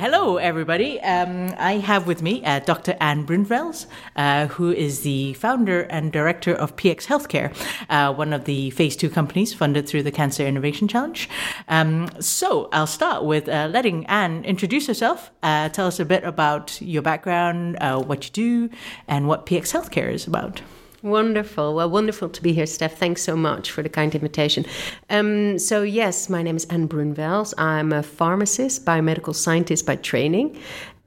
hello, 0.00 0.38
everybody. 0.38 0.98
Um, 1.02 1.54
I 1.58 1.74
have 1.74 2.06
with 2.06 2.22
me 2.22 2.42
uh, 2.42 2.60
Dr. 2.60 2.96
Anne 3.02 3.26
Bruinvels, 3.26 3.84
uh, 4.16 4.46
who 4.46 4.72
is 4.72 5.02
the 5.02 5.34
founder 5.34 5.82
and 5.82 6.10
director 6.10 6.54
of 6.54 6.74
PX 6.74 7.04
Healthcare, 7.04 7.54
uh, 7.90 8.10
one 8.14 8.32
of 8.32 8.46
the 8.46 8.70
phase 8.70 8.96
two 8.96 9.10
companies 9.10 9.52
funded 9.52 9.86
through 9.86 10.02
the 10.04 10.10
Cancer 10.10 10.46
Innovation 10.46 10.88
Challenge. 10.88 11.28
Um, 11.68 12.08
so 12.18 12.70
I'll 12.72 12.86
start 12.86 13.24
with 13.24 13.46
uh, 13.46 13.68
letting 13.70 14.06
Anne 14.06 14.42
introduce 14.46 14.86
herself, 14.86 15.30
uh, 15.42 15.68
tell 15.68 15.86
us 15.86 16.00
a 16.00 16.06
bit 16.06 16.24
about 16.24 16.80
your 16.80 17.02
background, 17.02 17.76
uh, 17.82 18.00
what 18.00 18.24
you 18.24 18.30
do, 18.30 18.70
and 19.06 19.28
what 19.28 19.44
PX 19.44 19.78
Healthcare 19.78 20.10
is 20.10 20.26
about. 20.26 20.62
Wonderful. 21.02 21.74
Well, 21.74 21.88
wonderful 21.88 22.28
to 22.28 22.42
be 22.42 22.52
here, 22.52 22.66
Steph. 22.66 22.98
Thanks 22.98 23.22
so 23.22 23.34
much 23.34 23.70
for 23.70 23.82
the 23.82 23.88
kind 23.88 24.14
invitation. 24.14 24.66
Um, 25.08 25.58
so, 25.58 25.82
yes, 25.82 26.28
my 26.28 26.42
name 26.42 26.56
is 26.56 26.66
Anne 26.66 26.88
Bruinvels. 26.88 27.54
I'm 27.56 27.90
a 27.92 28.02
pharmacist, 28.02 28.84
biomedical 28.84 29.34
scientist 29.34 29.86
by 29.86 29.96
training. 29.96 30.58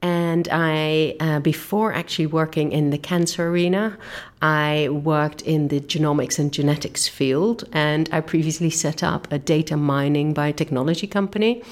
And 0.04 0.50
I, 0.52 1.16
uh, 1.18 1.40
before 1.40 1.94
actually 1.94 2.26
working 2.26 2.72
in 2.72 2.90
the 2.90 2.98
cancer 2.98 3.48
arena, 3.48 3.96
I 4.42 4.90
worked 4.90 5.40
in 5.40 5.68
the 5.68 5.80
genomics 5.80 6.38
and 6.38 6.52
genetics 6.52 7.08
field. 7.08 7.64
And 7.72 8.10
I 8.12 8.20
previously 8.20 8.68
set 8.68 9.02
up 9.02 9.32
a 9.32 9.38
data 9.38 9.78
mining 9.78 10.34
biotechnology 10.34 11.10
company 11.10 11.62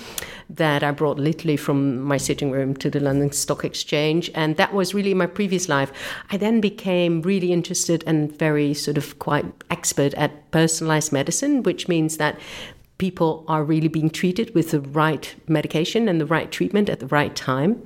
that 0.49 0.83
I 0.83 0.93
brought 0.93 1.19
literally 1.19 1.59
from 1.59 2.01
my 2.01 2.17
sitting 2.17 2.51
room 2.51 2.75
to 2.77 2.89
the 2.89 3.01
London 3.01 3.33
Stock 3.33 3.67
Exchange. 3.67 4.31
And 4.35 4.57
that 4.57 4.73
was 4.73 4.95
really 4.95 5.13
my 5.13 5.27
previous 5.27 5.69
life. 5.69 5.93
I 6.31 6.39
then 6.39 6.63
became 6.63 7.21
really 7.21 7.53
interested 7.53 8.03
and 8.07 8.35
very 8.39 8.73
sort 8.73 8.97
of 8.97 9.19
quite 9.19 9.45
expert 9.71 10.15
at 10.15 10.51
personalized 10.53 11.13
medicine, 11.13 11.63
which 11.65 11.87
means 11.87 12.17
that 12.17 12.39
people 12.99 13.45
are 13.49 13.65
really 13.65 13.89
being 13.89 14.11
treated 14.11 14.55
with 14.55 14.71
the 14.71 14.81
right 14.81 15.35
medication 15.49 16.09
and 16.09 16.21
the 16.21 16.27
right 16.27 16.51
treatment 16.51 16.89
at 16.89 17.01
the 17.01 17.07
right 17.09 17.35
time 17.35 17.83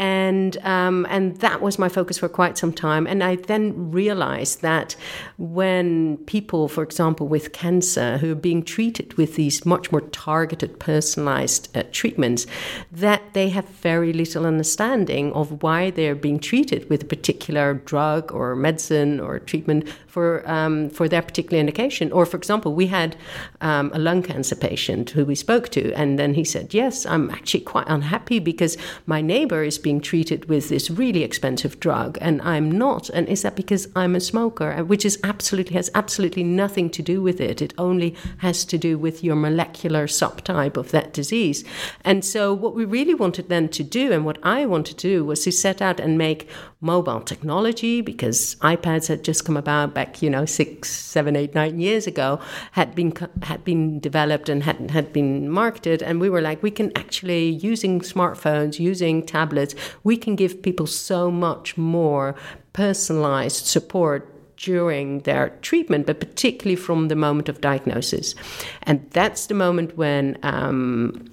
and 0.00 0.56
um, 0.64 1.06
and 1.10 1.36
that 1.40 1.60
was 1.60 1.78
my 1.78 1.90
focus 1.90 2.16
for 2.16 2.28
quite 2.28 2.56
some 2.56 2.72
time. 2.72 3.06
And 3.06 3.22
I 3.22 3.36
then 3.36 3.90
realized 3.90 4.62
that 4.62 4.96
when 5.36 6.16
people, 6.24 6.68
for 6.68 6.82
example, 6.82 7.28
with 7.28 7.52
cancer, 7.52 8.16
who 8.16 8.32
are 8.32 8.42
being 8.50 8.62
treated 8.62 9.12
with 9.18 9.36
these 9.36 9.66
much 9.66 9.92
more 9.92 10.00
targeted, 10.00 10.80
personalized 10.80 11.76
uh, 11.76 11.82
treatments, 11.92 12.46
that 12.90 13.34
they 13.34 13.50
have 13.50 13.68
very 13.68 14.14
little 14.14 14.46
understanding 14.46 15.34
of 15.34 15.62
why 15.62 15.90
they're 15.90 16.14
being 16.14 16.38
treated 16.38 16.88
with 16.88 17.02
a 17.02 17.06
particular 17.06 17.74
drug 17.74 18.32
or 18.32 18.56
medicine 18.56 19.20
or 19.20 19.38
treatment 19.38 19.86
for 20.06 20.48
um, 20.50 20.88
for 20.88 21.08
their 21.08 21.20
particular 21.20 21.60
indication. 21.60 22.10
Or, 22.10 22.24
for 22.24 22.38
example, 22.38 22.72
we 22.74 22.86
had 22.86 23.16
um, 23.60 23.90
a 23.92 23.98
lung 23.98 24.22
cancer 24.22 24.56
patient 24.56 25.10
who 25.10 25.26
we 25.26 25.34
spoke 25.34 25.68
to, 25.70 25.92
and 25.92 26.18
then 26.18 26.32
he 26.32 26.44
said, 26.44 26.72
"Yes, 26.72 27.04
I'm 27.04 27.30
actually 27.30 27.64
quite 27.64 27.86
unhappy 27.86 28.38
because 28.38 28.78
my 29.04 29.20
neighbor 29.20 29.62
is 29.62 29.76
being 29.76 29.89
being 29.90 30.00
treated 30.00 30.48
with 30.48 30.68
this 30.68 30.88
really 30.88 31.24
expensive 31.24 31.80
drug 31.80 32.16
and 32.20 32.40
I'm 32.42 32.70
not? 32.70 33.10
And 33.10 33.28
is 33.28 33.42
that 33.42 33.56
because 33.56 33.88
I'm 33.96 34.14
a 34.14 34.20
smoker? 34.20 34.72
Uh, 34.72 34.84
which 34.84 35.04
is 35.04 35.18
absolutely 35.24 35.74
has 35.74 35.90
absolutely 35.96 36.44
nothing 36.44 36.90
to 36.90 37.02
do 37.02 37.20
with 37.20 37.40
it. 37.40 37.60
It 37.60 37.74
only 37.76 38.14
has 38.38 38.64
to 38.66 38.78
do 38.78 38.96
with 38.96 39.24
your 39.24 39.34
molecular 39.34 40.06
subtype 40.06 40.76
of 40.76 40.92
that 40.92 41.12
disease. 41.12 41.64
And 42.04 42.24
so 42.24 42.54
what 42.54 42.76
we 42.76 42.84
really 42.84 43.14
wanted 43.14 43.48
then 43.48 43.68
to 43.70 43.82
do 43.82 44.12
and 44.12 44.24
what 44.24 44.38
I 44.44 44.64
wanted 44.64 44.96
to 44.98 45.08
do 45.08 45.24
was 45.24 45.42
to 45.42 45.50
set 45.50 45.82
out 45.82 45.98
and 45.98 46.16
make 46.16 46.48
mobile 46.80 47.20
technology 47.20 48.00
because 48.00 48.56
iPads 48.56 49.08
had 49.08 49.22
just 49.22 49.44
come 49.44 49.56
about 49.56 49.94
back, 49.94 50.22
you 50.22 50.30
know, 50.30 50.46
six, 50.46 50.90
seven, 50.90 51.36
eight, 51.36 51.54
nine 51.54 51.78
years 51.78 52.06
ago, 52.06 52.40
had 52.72 52.94
been 52.94 53.12
had 53.42 53.64
been 53.64 54.00
developed 54.00 54.48
and 54.48 54.62
had 54.62 54.90
had 54.90 55.12
been 55.12 55.48
marketed, 55.50 56.02
and 56.02 56.20
we 56.20 56.30
were 56.30 56.40
like, 56.40 56.62
we 56.62 56.70
can 56.70 56.90
actually 56.96 57.48
using 57.48 58.00
smartphones, 58.00 58.78
using 58.78 59.24
tablets, 59.24 59.74
we 60.04 60.16
can 60.16 60.36
give 60.36 60.62
people 60.62 60.86
so 60.86 61.30
much 61.30 61.76
more 61.76 62.34
personalized 62.72 63.66
support 63.66 64.26
during 64.56 65.20
their 65.20 65.50
treatment, 65.62 66.06
but 66.06 66.20
particularly 66.20 66.76
from 66.76 67.08
the 67.08 67.16
moment 67.16 67.48
of 67.48 67.60
diagnosis. 67.62 68.34
And 68.82 69.08
that's 69.10 69.46
the 69.46 69.54
moment 69.54 69.96
when 69.96 70.38
um, 70.42 71.29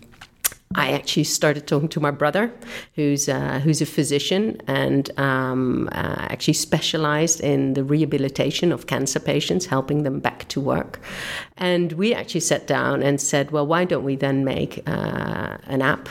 I 0.75 0.91
actually 0.91 1.23
started 1.23 1.65
talking 1.65 1.87
to 1.89 1.99
my 1.99 2.11
brother, 2.11 2.51
who's 2.95 3.29
uh, 3.29 3.59
who's 3.59 3.81
a 3.81 3.85
physician 3.85 4.61
and 4.67 5.17
um, 5.17 5.87
uh, 5.91 6.27
actually 6.29 6.55
specialized 6.55 7.39
in 7.39 7.73
the 7.73 7.83
rehabilitation 7.83 8.71
of 8.71 8.85
cancer 8.85 9.19
patients, 9.19 9.65
helping 9.65 10.03
them 10.03 10.19
back 10.19 10.47
to 10.49 10.59
work. 10.59 10.99
And 11.57 11.93
we 11.93 12.13
actually 12.13 12.41
sat 12.41 12.67
down 12.67 13.01
and 13.01 13.19
said, 13.19 13.51
well, 13.51 13.65
why 13.65 13.85
don't 13.85 14.03
we 14.03 14.15
then 14.15 14.45
make 14.45 14.83
uh, 14.87 15.57
an 15.65 15.81
app 15.81 16.07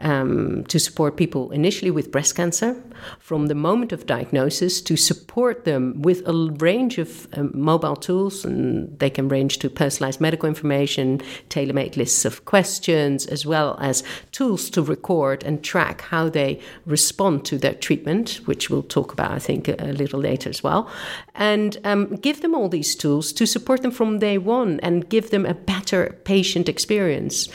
um, 0.00 0.64
to 0.68 0.78
support 0.78 1.16
people 1.16 1.50
initially 1.50 1.90
with 1.90 2.10
breast 2.10 2.34
cancer 2.34 2.82
from 3.18 3.46
the 3.48 3.54
moment 3.54 3.92
of 3.92 4.06
diagnosis 4.06 4.80
to 4.80 4.96
support 4.96 5.64
them 5.64 6.00
with 6.00 6.26
a 6.26 6.32
range 6.58 6.98
of 6.98 7.28
um, 7.34 7.50
mobile 7.54 7.96
tools, 7.96 8.44
and 8.44 8.98
they 8.98 9.10
can 9.10 9.28
range 9.28 9.58
to 9.58 9.68
personalized 9.68 10.20
medical 10.20 10.48
information, 10.48 11.20
tailor 11.48 11.74
made 11.74 11.96
lists 11.96 12.24
of 12.24 12.44
questions, 12.44 13.26
as 13.26 13.44
well 13.44 13.76
as 13.80 14.02
tools 14.32 14.70
to 14.70 14.82
record 14.82 15.44
and 15.44 15.62
track 15.62 16.00
how 16.00 16.28
they 16.28 16.58
respond 16.86 17.44
to 17.44 17.58
their 17.58 17.74
treatment, 17.74 18.40
which 18.46 18.70
we'll 18.70 18.82
talk 18.82 19.12
about, 19.12 19.30
I 19.30 19.38
think, 19.38 19.68
a, 19.68 19.76
a 19.78 19.92
little 19.92 20.20
later 20.20 20.48
as 20.48 20.62
well, 20.62 20.90
and 21.34 21.76
um, 21.84 22.16
give 22.16 22.40
them 22.40 22.54
all 22.54 22.68
these 22.68 22.96
tools 22.96 23.32
to 23.34 23.46
support 23.46 23.82
them 23.82 23.90
from 23.90 24.18
day 24.18 24.38
one 24.38 24.80
and 24.86 25.08
give 25.08 25.30
them 25.30 25.44
a 25.44 25.52
better 25.52 26.16
patient 26.24 26.68
experience 26.68 27.48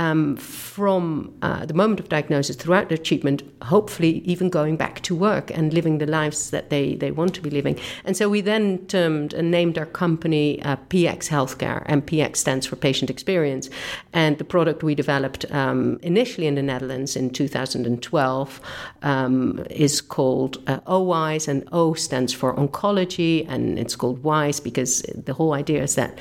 um, 0.00 0.36
from 0.36 1.30
uh, 1.42 1.66
the 1.66 1.74
moment 1.74 2.00
of 2.00 2.08
diagnosis 2.08 2.56
throughout 2.56 2.88
their 2.88 2.96
treatment, 2.96 3.42
hopefully 3.62 4.22
even 4.24 4.48
going 4.48 4.78
back 4.78 5.02
to 5.02 5.14
work 5.14 5.50
and 5.50 5.74
living 5.74 5.98
the 5.98 6.06
lives 6.06 6.48
that 6.50 6.70
they, 6.70 6.94
they 6.94 7.10
want 7.10 7.34
to 7.34 7.42
be 7.42 7.50
living. 7.50 7.78
And 8.06 8.16
so 8.16 8.26
we 8.26 8.40
then 8.40 8.78
termed 8.86 9.34
and 9.34 9.50
named 9.50 9.76
our 9.76 9.84
company 9.84 10.62
uh, 10.62 10.76
PX 10.88 11.28
Healthcare, 11.28 11.82
and 11.84 12.06
PX 12.06 12.36
stands 12.36 12.64
for 12.64 12.76
patient 12.76 13.10
experience. 13.10 13.68
And 14.14 14.38
the 14.38 14.44
product 14.44 14.82
we 14.82 14.94
developed 14.94 15.44
um, 15.52 16.00
initially 16.02 16.46
in 16.46 16.54
the 16.54 16.62
Netherlands 16.62 17.14
in 17.14 17.28
2012 17.28 18.60
um, 19.02 19.66
is 19.68 20.00
called 20.00 20.62
uh, 20.66 20.80
OWISE, 20.86 21.46
and 21.46 21.68
O 21.72 21.92
stands 21.92 22.32
for 22.32 22.54
oncology, 22.54 23.46
and 23.50 23.78
it's 23.78 23.96
called 23.96 24.22
WISE 24.24 24.60
because 24.60 25.02
the 25.02 25.34
whole 25.34 25.52
idea 25.52 25.82
is 25.82 25.94
that 25.96 26.18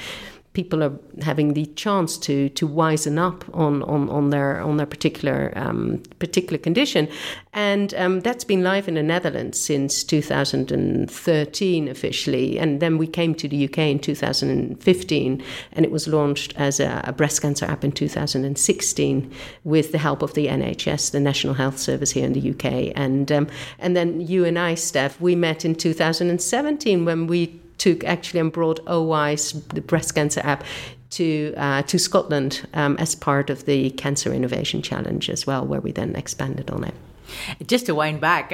people 0.53 0.84
are 0.84 0.94
having 1.22 1.53
the 1.53 1.66
chance 1.84 2.18
to 2.18 2.50
to 2.50 2.68
wisen 2.68 3.18
up 3.28 3.39
on 3.53 3.69
on, 3.84 4.09
on 4.09 4.30
their 4.30 4.62
on 4.62 4.78
their 4.78 4.85
particular 4.85 5.52
um, 5.56 6.02
particular 6.19 6.57
condition, 6.57 7.07
and 7.53 7.94
um, 7.96 8.19
that's 8.22 8.44
been 8.44 8.63
live 8.63 8.88
in 8.88 8.96
the 8.96 9.03
Netherlands 9.03 9.59
since 9.59 10.03
2013 10.03 11.88
officially, 11.88 12.59
and 12.59 12.80
then 12.80 12.97
we 12.97 13.07
came 13.07 13.34
to 13.35 13.47
the 13.47 13.66
UK 13.66 13.78
in 13.80 14.00
2015, 14.00 15.44
and 15.74 15.85
it 15.85 15.91
was 15.91 16.07
launched 16.07 16.53
as 16.57 16.80
a, 16.80 17.02
a 17.06 17.13
breast 17.13 17.41
cancer 17.41 17.66
app 17.66 17.84
in 17.84 17.91
2016 17.91 19.31
with 19.63 19.91
the 19.91 19.97
help 19.97 20.22
of 20.22 20.34
the 20.34 20.47
NHS, 20.47 21.12
the 21.12 21.19
National 21.19 21.53
Health 21.53 21.78
Service 21.78 22.12
here 22.12 22.25
in 22.25 22.34
the 22.34 22.51
UK, 22.51 22.91
and 22.96 23.31
um, 23.31 23.47
and 23.80 23.96
then 23.96 24.22
you 24.22 24.46
and 24.46 24.57
I, 24.59 24.75
Steph, 24.75 25.19
we 25.22 25.36
met 25.36 25.66
in 25.66 25.75
2017 25.75 27.06
when 27.06 27.28
we 27.28 27.59
took 27.80 28.03
actually 28.03 28.41
and 28.41 28.51
brought 28.51 28.80
OWISE 28.86 29.53
the 29.69 29.81
breast 29.81 30.13
cancer 30.13 30.41
app, 30.44 30.63
to 31.12 31.53
uh, 31.58 31.81
to 31.84 31.97
Scotland 31.97 32.68
um, 32.74 32.97
as 32.97 33.16
part 33.16 33.50
of 33.50 33.66
the 33.66 33.90
Cancer 33.92 34.34
Innovation 34.34 34.81
Challenge 34.81 35.30
as 35.30 35.47
well, 35.47 35.66
where 35.66 35.81
we 35.81 35.92
then 35.92 36.16
expanded 36.16 36.70
on 36.70 36.84
it. 36.84 36.94
Just 37.66 37.86
to 37.86 37.96
wind 37.96 38.22
back, 38.22 38.50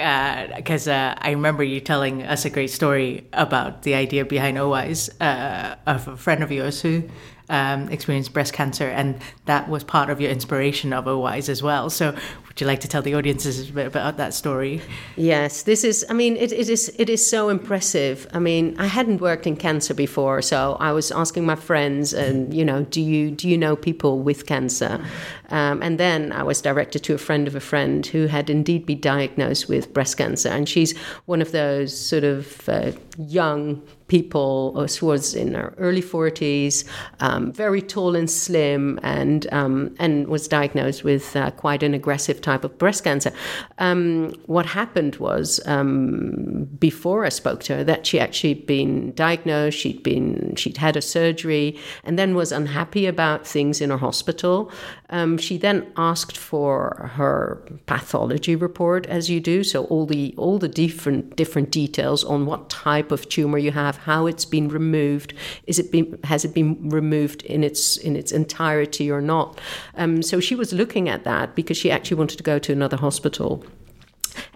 because 0.55 0.87
uh, 0.87 0.91
uh, 0.91 1.15
I 1.19 1.31
remember 1.31 1.63
you 1.63 1.79
telling 1.79 2.23
us 2.23 2.45
a 2.45 2.49
great 2.49 2.71
story 2.71 3.25
about 3.31 3.83
the 3.83 3.95
idea 3.95 4.25
behind 4.25 4.57
OWISE 4.57 5.09
uh, 5.21 5.75
of 5.87 6.07
a 6.07 6.17
friend 6.17 6.43
of 6.43 6.51
yours 6.51 6.81
who 6.81 7.03
um, 7.49 7.89
experienced 7.89 8.33
breast 8.33 8.53
cancer, 8.53 8.87
and 8.87 9.19
that 9.45 9.69
was 9.69 9.83
part 9.83 10.09
of 10.09 10.19
your 10.19 10.31
inspiration 10.31 10.93
of 10.93 11.05
OWISE 11.05 11.49
as 11.49 11.61
well. 11.61 11.89
So, 11.89 12.15
would 12.47 12.61
you 12.61 12.67
like 12.67 12.79
to 12.79 12.87
tell 12.87 13.01
the 13.01 13.15
audiences 13.15 13.69
a 13.69 13.73
bit 13.73 13.87
about 13.87 14.17
that 14.17 14.33
story? 14.33 14.81
Yes, 15.15 15.63
this 15.63 15.83
is. 15.83 16.05
I 16.09 16.13
mean, 16.13 16.37
it, 16.37 16.51
it 16.51 16.69
is. 16.69 16.93
It 16.97 17.09
is 17.09 17.27
so 17.29 17.49
impressive. 17.49 18.27
I 18.33 18.39
mean, 18.39 18.75
I 18.79 18.87
hadn't 18.87 19.21
worked 19.21 19.45
in 19.45 19.55
cancer 19.55 19.93
before, 19.93 20.41
so 20.41 20.77
I 20.79 20.91
was 20.91 21.11
asking 21.11 21.45
my 21.45 21.55
friends, 21.55 22.13
and 22.13 22.53
you 22.53 22.65
know, 22.65 22.83
do 22.85 23.01
you 23.01 23.31
do 23.31 23.49
you 23.49 23.57
know 23.57 23.75
people 23.75 24.19
with 24.19 24.45
cancer? 24.45 25.03
Um, 25.49 25.83
and 25.83 25.99
then 25.99 26.31
I 26.31 26.43
was 26.43 26.61
directed 26.61 27.03
to 27.03 27.13
a 27.13 27.17
friend 27.17 27.47
of 27.47 27.55
a 27.55 27.59
friend 27.59 28.05
who 28.07 28.27
had 28.27 28.49
indeed 28.49 28.85
been 28.85 29.01
diagnosed 29.01 29.69
with 29.69 29.93
breast 29.93 30.17
cancer, 30.17 30.49
and 30.49 30.67
she's 30.67 30.97
one 31.25 31.41
of 31.41 31.51
those 31.51 31.97
sort 31.97 32.23
of 32.23 32.67
uh, 32.67 32.91
young 33.17 33.81
people 34.07 34.87
who 34.87 35.05
was 35.05 35.33
in 35.33 35.53
her 35.53 35.73
early 35.77 36.01
40s, 36.01 36.85
um, 37.19 37.51
very 37.51 37.81
tall 37.81 38.15
and 38.15 38.29
slim, 38.29 38.99
and 39.01 39.51
um, 39.53 39.95
and 39.99 40.27
was 40.27 40.47
diagnosed 40.47 41.03
with 41.03 41.35
uh, 41.35 41.51
quite 41.51 41.81
an 41.83 41.93
aggressive 41.93 42.41
type 42.41 42.63
of 42.63 42.77
breast 42.77 43.03
cancer. 43.03 43.31
Um, 43.79 44.33
what 44.45 44.65
happened 44.65 45.15
was 45.17 45.59
um, 45.65 46.67
before 46.79 47.25
I 47.25 47.29
spoke 47.29 47.63
to 47.63 47.77
her 47.77 47.83
that 47.83 48.05
she 48.05 48.19
actually 48.19 48.53
been 48.53 49.13
diagnosed, 49.13 49.79
she'd 49.79 50.03
been 50.03 50.55
she'd 50.55 50.77
had 50.77 50.95
a 50.95 51.01
surgery, 51.01 51.77
and 52.03 52.19
then 52.19 52.35
was 52.35 52.51
unhappy 52.51 53.07
about 53.07 53.47
things 53.47 53.81
in 53.81 53.89
her 53.89 53.97
hospital. 53.97 54.71
Um, 55.09 55.37
she 55.37 55.57
then 55.57 55.91
asked 55.97 56.37
for 56.37 57.11
her 57.13 57.61
pathology 57.85 58.55
report, 58.55 59.05
as 59.05 59.29
you 59.29 59.39
do, 59.39 59.63
so 59.63 59.85
all 59.85 60.05
the 60.05 60.33
all 60.37 60.57
the 60.57 60.67
different 60.67 61.35
different 61.35 61.71
details 61.71 62.23
on 62.23 62.45
what 62.45 62.69
type 62.69 63.11
of 63.11 63.29
tumor 63.29 63.57
you 63.57 63.71
have, 63.71 63.94
how 63.97 64.27
it's 64.27 64.45
been 64.45 64.69
removed, 64.69 65.33
is 65.67 65.79
it 65.79 65.91
been 65.91 66.19
has 66.23 66.45
it 66.45 66.53
been 66.53 66.89
removed 66.89 67.43
in 67.43 67.63
its 67.63 67.97
in 67.97 68.15
its 68.15 68.31
entirety 68.31 69.11
or 69.11 69.21
not? 69.21 69.59
Um, 69.95 70.21
so 70.21 70.39
she 70.39 70.55
was 70.55 70.73
looking 70.73 71.09
at 71.09 71.23
that 71.23 71.55
because 71.55 71.77
she 71.77 71.91
actually 71.91 72.17
wanted 72.17 72.37
to 72.37 72.43
go 72.43 72.59
to 72.59 72.71
another 72.71 72.97
hospital 72.97 73.65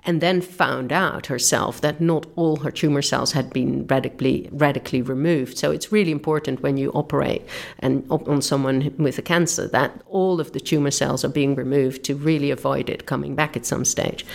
and 0.03 0.21
then 0.21 0.41
found 0.41 0.91
out 0.91 1.27
herself 1.27 1.81
that 1.81 2.01
not 2.01 2.25
all 2.35 2.57
her 2.57 2.71
tumor 2.71 3.01
cells 3.01 3.31
had 3.31 3.51
been 3.51 3.85
radically 3.87 4.49
radically 4.51 5.01
removed. 5.01 5.57
So 5.57 5.71
it's 5.71 5.91
really 5.91 6.11
important 6.11 6.61
when 6.61 6.77
you 6.77 6.91
operate 6.91 7.43
and 7.79 8.05
on 8.09 8.41
someone 8.41 8.93
with 8.97 9.17
a 9.17 9.21
cancer 9.21 9.67
that 9.67 10.01
all 10.07 10.39
of 10.39 10.51
the 10.51 10.59
tumor 10.59 10.91
cells 10.91 11.23
are 11.25 11.29
being 11.29 11.55
removed 11.55 12.03
to 12.05 12.15
really 12.15 12.51
avoid 12.51 12.89
it 12.89 13.05
coming 13.05 13.35
back 13.35 13.55
at 13.55 13.65
some 13.65 13.85
stage. 13.85 14.25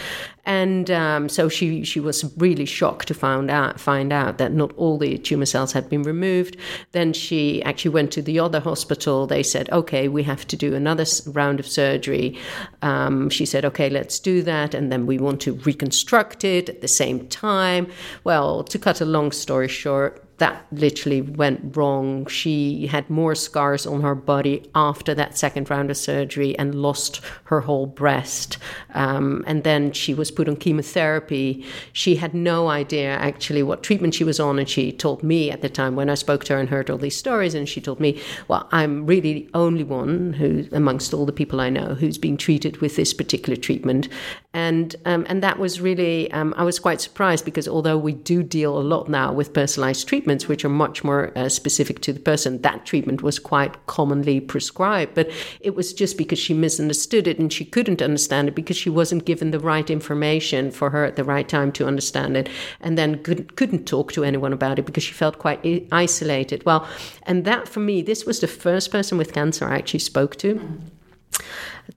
And 0.46 0.90
um, 0.90 1.28
so 1.28 1.49
she, 1.49 1.84
she 1.84 2.00
was 2.00 2.31
really 2.37 2.66
shocked 2.66 3.08
to 3.08 3.14
find 3.14 3.50
out, 3.50 3.81
find 3.81 4.12
out 4.12 4.38
that 4.38 4.52
not 4.52 4.72
all 4.76 4.99
the 4.99 5.16
tumor 5.16 5.46
cells 5.46 5.72
had 5.72 5.88
been 5.88 6.02
removed. 6.02 6.56
Then 6.93 7.12
she 7.12 7.62
actually 7.62 7.93
went 7.93 8.12
to 8.12 8.22
the 8.22 8.38
other 8.38 8.61
hospital. 8.61 9.26
They 9.26 9.43
said, 9.43 9.70
okay, 9.70 10.08
we 10.08 10.22
have 10.25 10.46
to 10.49 10.56
do 10.56 10.75
another 10.75 11.06
round 11.26 11.61
of 11.61 11.66
surgery. 11.66 12.38
Um, 12.82 13.31
she 13.31 13.46
said, 13.46 13.64
okay, 13.64 13.88
let's 13.88 14.19
do 14.20 14.43
that. 14.43 14.75
And 14.75 14.93
then 14.93 15.06
we 15.06 15.19
want 15.19 15.40
to 15.43 15.55
reconstruct 15.66 16.44
it 16.44 16.69
at 16.69 16.81
the 16.81 16.88
same 16.88 17.28
time. 17.28 17.88
Well, 18.25 18.64
to 18.64 18.78
cut 18.78 19.00
a 19.00 19.05
long 19.05 19.32
story 19.32 19.69
short, 19.69 20.25
that 20.38 20.66
literally 20.72 21.20
went 21.20 21.76
wrong. 21.76 22.26
She 22.26 22.88
had 22.88 23.08
more 23.08 23.34
scars 23.37 23.87
on 23.87 24.00
her 24.00 24.16
body 24.16 24.69
after 24.75 25.14
that 25.14 25.38
second 25.38 25.70
round 25.70 25.90
of 25.90 25.96
surgery 25.96 26.58
and 26.58 26.75
lost 26.75 27.20
her 27.44 27.61
whole 27.61 27.87
breast. 27.87 28.58
Um, 28.94 29.44
and 29.46 29.62
then 29.62 29.93
she 29.93 30.12
was 30.12 30.32
put 30.32 30.49
on 30.49 30.56
chemotherapy. 30.56 31.64
She 31.93 32.16
had 32.16 32.34
no 32.34 32.69
idea 32.69 33.11
actually 33.11 33.62
what 33.62 33.84
treatment 33.84 34.14
she 34.14 34.25
was 34.25 34.40
on. 34.40 34.58
And 34.58 34.69
she 34.69 34.90
told 34.90 35.22
me 35.22 35.52
at 35.52 35.62
the 35.62 35.69
time 35.69 35.94
when 35.94 36.11
I 36.11 36.14
spoke 36.14 36.43
to 36.44 36.55
her 36.55 36.61
and 36.61 36.69
heard 36.69 36.90
all 36.90 36.99
these 36.99 37.16
stories, 37.16 37.55
and 37.55 37.69
she 37.69 37.81
told 37.81 38.00
me, 38.00 38.20
Well, 38.49 38.69
I'm 38.72 39.06
really 39.06 39.34
the 39.34 39.50
only 39.55 39.84
one 39.84 40.32
who, 40.32 40.66
amongst 40.72 41.14
all 41.14 41.26
the 41.26 41.32
people 41.32 41.61
I 41.61 41.70
know, 41.70 41.94
who's 41.94 42.19
being 42.19 42.37
treated 42.37 42.78
with 42.78 42.96
this 42.96 43.14
particular 43.14 43.56
treatment. 43.56 44.08
And, 44.55 44.97
um, 45.05 45.27
and 45.29 45.43
that 45.43 45.59
was 45.59 45.81
really, 45.81 46.31
um, 46.33 46.55
I 46.56 46.65
was 46.65 46.79
quite 46.79 47.01
surprised 47.01 47.45
because 47.45 47.69
although 47.69 47.99
we 47.99 48.12
do 48.12 48.43
deal 48.43 48.79
a 48.79 48.81
lot 48.81 49.09
now 49.09 49.33
with 49.33 49.53
personalized 49.53 50.06
treatments 50.06 50.47
which 50.47 50.65
are 50.65 50.69
much 50.69 51.03
more 51.03 51.33
uh, 51.37 51.49
specific 51.49 52.01
to 52.03 52.12
the 52.12 52.21
person. 52.21 52.62
That 52.62 52.87
treatment 52.87 53.23
was 53.23 53.39
quite 53.39 53.87
commonly 53.87 54.41
prescribed, 54.41 55.15
but 55.15 55.31
it 55.61 55.75
was 55.75 55.93
just 55.93 56.17
because 56.17 56.39
she 56.39 56.55
misunderstood 56.55 57.27
it 57.27 57.39
and 57.39 57.53
she 57.53 57.65
couldn't 57.65 58.01
understand 58.01 58.49
it 58.49 58.55
because 58.55 58.77
she 58.77 58.91
wasn't 58.91 59.25
given 59.25 59.51
the 59.51 59.59
right 59.59 59.91
information 59.91 60.71
for 60.71 60.91
her 60.91 61.05
at 61.05 61.17
the 61.17 61.25
right 61.25 61.49
time 61.49 61.73
to 61.73 61.87
understand 61.87 62.37
it, 62.37 62.49
and 62.81 62.97
then 62.97 63.23
couldn't, 63.23 63.57
couldn't 63.57 63.87
talk 63.87 64.12
to 64.12 64.25
anyone 64.25 64.53
about 64.53 64.79
it 64.79 64.87
because 64.87 65.03
she 65.03 65.12
felt 65.12 65.39
quite 65.39 65.61
isolated. 65.93 66.65
Well, 66.65 66.89
and 67.25 67.45
that 67.45 67.69
for 67.69 67.81
me, 67.81 68.03
this 68.03 68.25
was 68.25 68.41
the 68.41 68.47
first 68.47 68.91
person 68.91 69.19
with 69.19 69.33
cancer 69.33 69.69
I 69.69 69.77
actually 69.77 70.00
spoke 70.00 70.37
to 70.37 70.81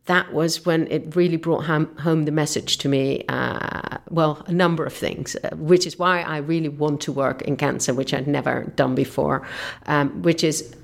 that 0.06 0.34
was 0.34 0.66
when 0.66 0.88
it 0.92 1.16
really 1.16 1.38
brought 1.38 1.66
home, 1.66 1.96
home 1.98 2.24
the 2.24 2.32
message 2.32 2.78
to 2.80 2.90
me. 2.90 3.24
Uh, 3.30 3.98
well, 4.10 4.44
a 4.48 4.52
number 4.52 4.86
of 4.86 4.94
things, 4.94 5.36
uh, 5.44 5.56
which 5.56 5.86
is 5.86 6.00
why 6.00 6.22
I 6.22 6.38
really 6.38 6.70
want 6.70 7.02
to 7.02 7.12
work 7.12 7.42
in 7.44 7.58
cancer, 7.58 7.94
which 7.94 8.14
I'd 8.14 8.28
never 8.28 8.72
done 8.76 8.96
before, 8.96 9.48
um, 9.86 10.22
which 10.22 10.44
is 10.44 10.76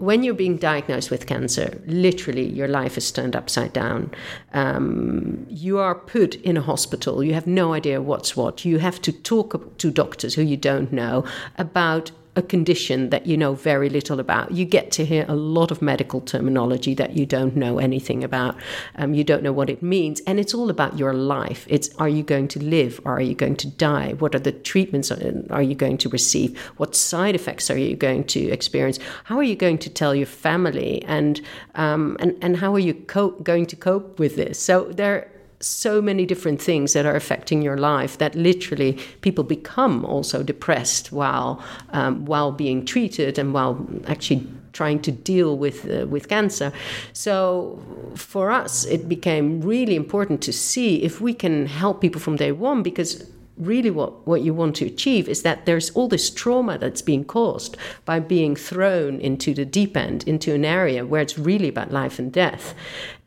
when 0.00 0.22
you're 0.22 0.32
being 0.32 0.56
diagnosed 0.56 1.10
with 1.10 1.26
cancer, 1.26 1.78
literally 1.86 2.48
your 2.48 2.68
life 2.68 2.96
is 2.96 3.12
turned 3.12 3.36
upside 3.36 3.74
down. 3.74 4.10
Um, 4.54 5.46
you 5.50 5.78
are 5.78 5.94
put 5.94 6.36
in 6.36 6.56
a 6.56 6.62
hospital. 6.62 7.22
You 7.22 7.34
have 7.34 7.46
no 7.46 7.74
idea 7.74 8.00
what's 8.00 8.34
what. 8.34 8.64
You 8.64 8.78
have 8.78 9.02
to 9.02 9.12
talk 9.12 9.76
to 9.76 9.90
doctors 9.90 10.34
who 10.34 10.42
you 10.42 10.56
don't 10.56 10.90
know 10.90 11.24
about 11.58 12.12
a 12.36 12.42
condition 12.42 13.10
that 13.10 13.26
you 13.26 13.36
know 13.36 13.54
very 13.54 13.88
little 13.88 14.20
about. 14.20 14.52
You 14.52 14.64
get 14.64 14.92
to 14.92 15.04
hear 15.04 15.24
a 15.28 15.34
lot 15.34 15.70
of 15.70 15.82
medical 15.82 16.20
terminology 16.20 16.94
that 16.94 17.16
you 17.16 17.26
don't 17.26 17.56
know 17.56 17.78
anything 17.78 18.22
about. 18.22 18.56
Um, 18.96 19.14
you 19.14 19.24
don't 19.24 19.42
know 19.42 19.52
what 19.52 19.68
it 19.68 19.82
means. 19.82 20.20
And 20.26 20.38
it's 20.38 20.54
all 20.54 20.70
about 20.70 20.98
your 20.98 21.12
life. 21.12 21.66
It's 21.68 21.94
are 21.96 22.08
you 22.08 22.22
going 22.22 22.48
to 22.48 22.62
live 22.62 23.00
or 23.04 23.14
are 23.14 23.20
you 23.20 23.34
going 23.34 23.56
to 23.56 23.66
die? 23.66 24.12
What 24.18 24.34
are 24.34 24.38
the 24.38 24.52
treatments 24.52 25.10
are 25.10 25.62
you 25.62 25.74
going 25.74 25.98
to 25.98 26.08
receive? 26.08 26.58
What 26.76 26.94
side 26.94 27.34
effects 27.34 27.70
are 27.70 27.78
you 27.78 27.96
going 27.96 28.24
to 28.24 28.50
experience? 28.50 28.98
How 29.24 29.36
are 29.36 29.42
you 29.42 29.56
going 29.56 29.78
to 29.78 29.90
tell 29.90 30.14
your 30.14 30.26
family? 30.26 31.02
And, 31.04 31.40
um, 31.74 32.16
and, 32.20 32.36
and 32.42 32.56
how 32.56 32.74
are 32.74 32.78
you 32.78 32.94
co- 32.94 33.30
going 33.42 33.66
to 33.66 33.76
cope 33.76 34.18
with 34.18 34.36
this? 34.36 34.58
So 34.60 34.84
there 34.84 35.29
so 35.60 36.00
many 36.00 36.24
different 36.24 36.60
things 36.60 36.94
that 36.94 37.04
are 37.04 37.14
affecting 37.14 37.62
your 37.62 37.76
life 37.76 38.16
that 38.18 38.34
literally 38.34 38.98
people 39.20 39.44
become 39.44 40.04
also 40.06 40.42
depressed 40.42 41.12
while 41.12 41.62
um, 41.90 42.24
while 42.24 42.50
being 42.50 42.84
treated 42.84 43.38
and 43.38 43.52
while 43.52 43.86
actually 44.06 44.46
trying 44.72 45.00
to 45.02 45.12
deal 45.12 45.58
with 45.58 45.90
uh, 45.90 46.06
with 46.06 46.28
cancer. 46.28 46.72
So 47.12 47.78
for 48.14 48.50
us, 48.50 48.84
it 48.86 49.08
became 49.08 49.60
really 49.60 49.96
important 49.96 50.40
to 50.42 50.52
see 50.52 51.02
if 51.02 51.20
we 51.20 51.34
can 51.34 51.66
help 51.66 52.00
people 52.00 52.20
from 52.20 52.36
day 52.36 52.52
one 52.52 52.82
because 52.82 53.30
really 53.60 53.90
what, 53.90 54.26
what 54.26 54.42
you 54.42 54.54
want 54.54 54.74
to 54.76 54.86
achieve 54.86 55.28
is 55.28 55.42
that 55.42 55.66
there's 55.66 55.90
all 55.90 56.08
this 56.08 56.30
trauma 56.30 56.78
that's 56.78 57.02
being 57.02 57.24
caused 57.24 57.76
by 58.04 58.18
being 58.18 58.56
thrown 58.56 59.20
into 59.20 59.54
the 59.54 59.64
deep 59.64 59.96
end, 59.96 60.24
into 60.26 60.54
an 60.54 60.64
area 60.64 61.04
where 61.04 61.20
it's 61.20 61.38
really 61.38 61.68
about 61.68 61.92
life 61.92 62.18
and 62.18 62.32
death. 62.32 62.74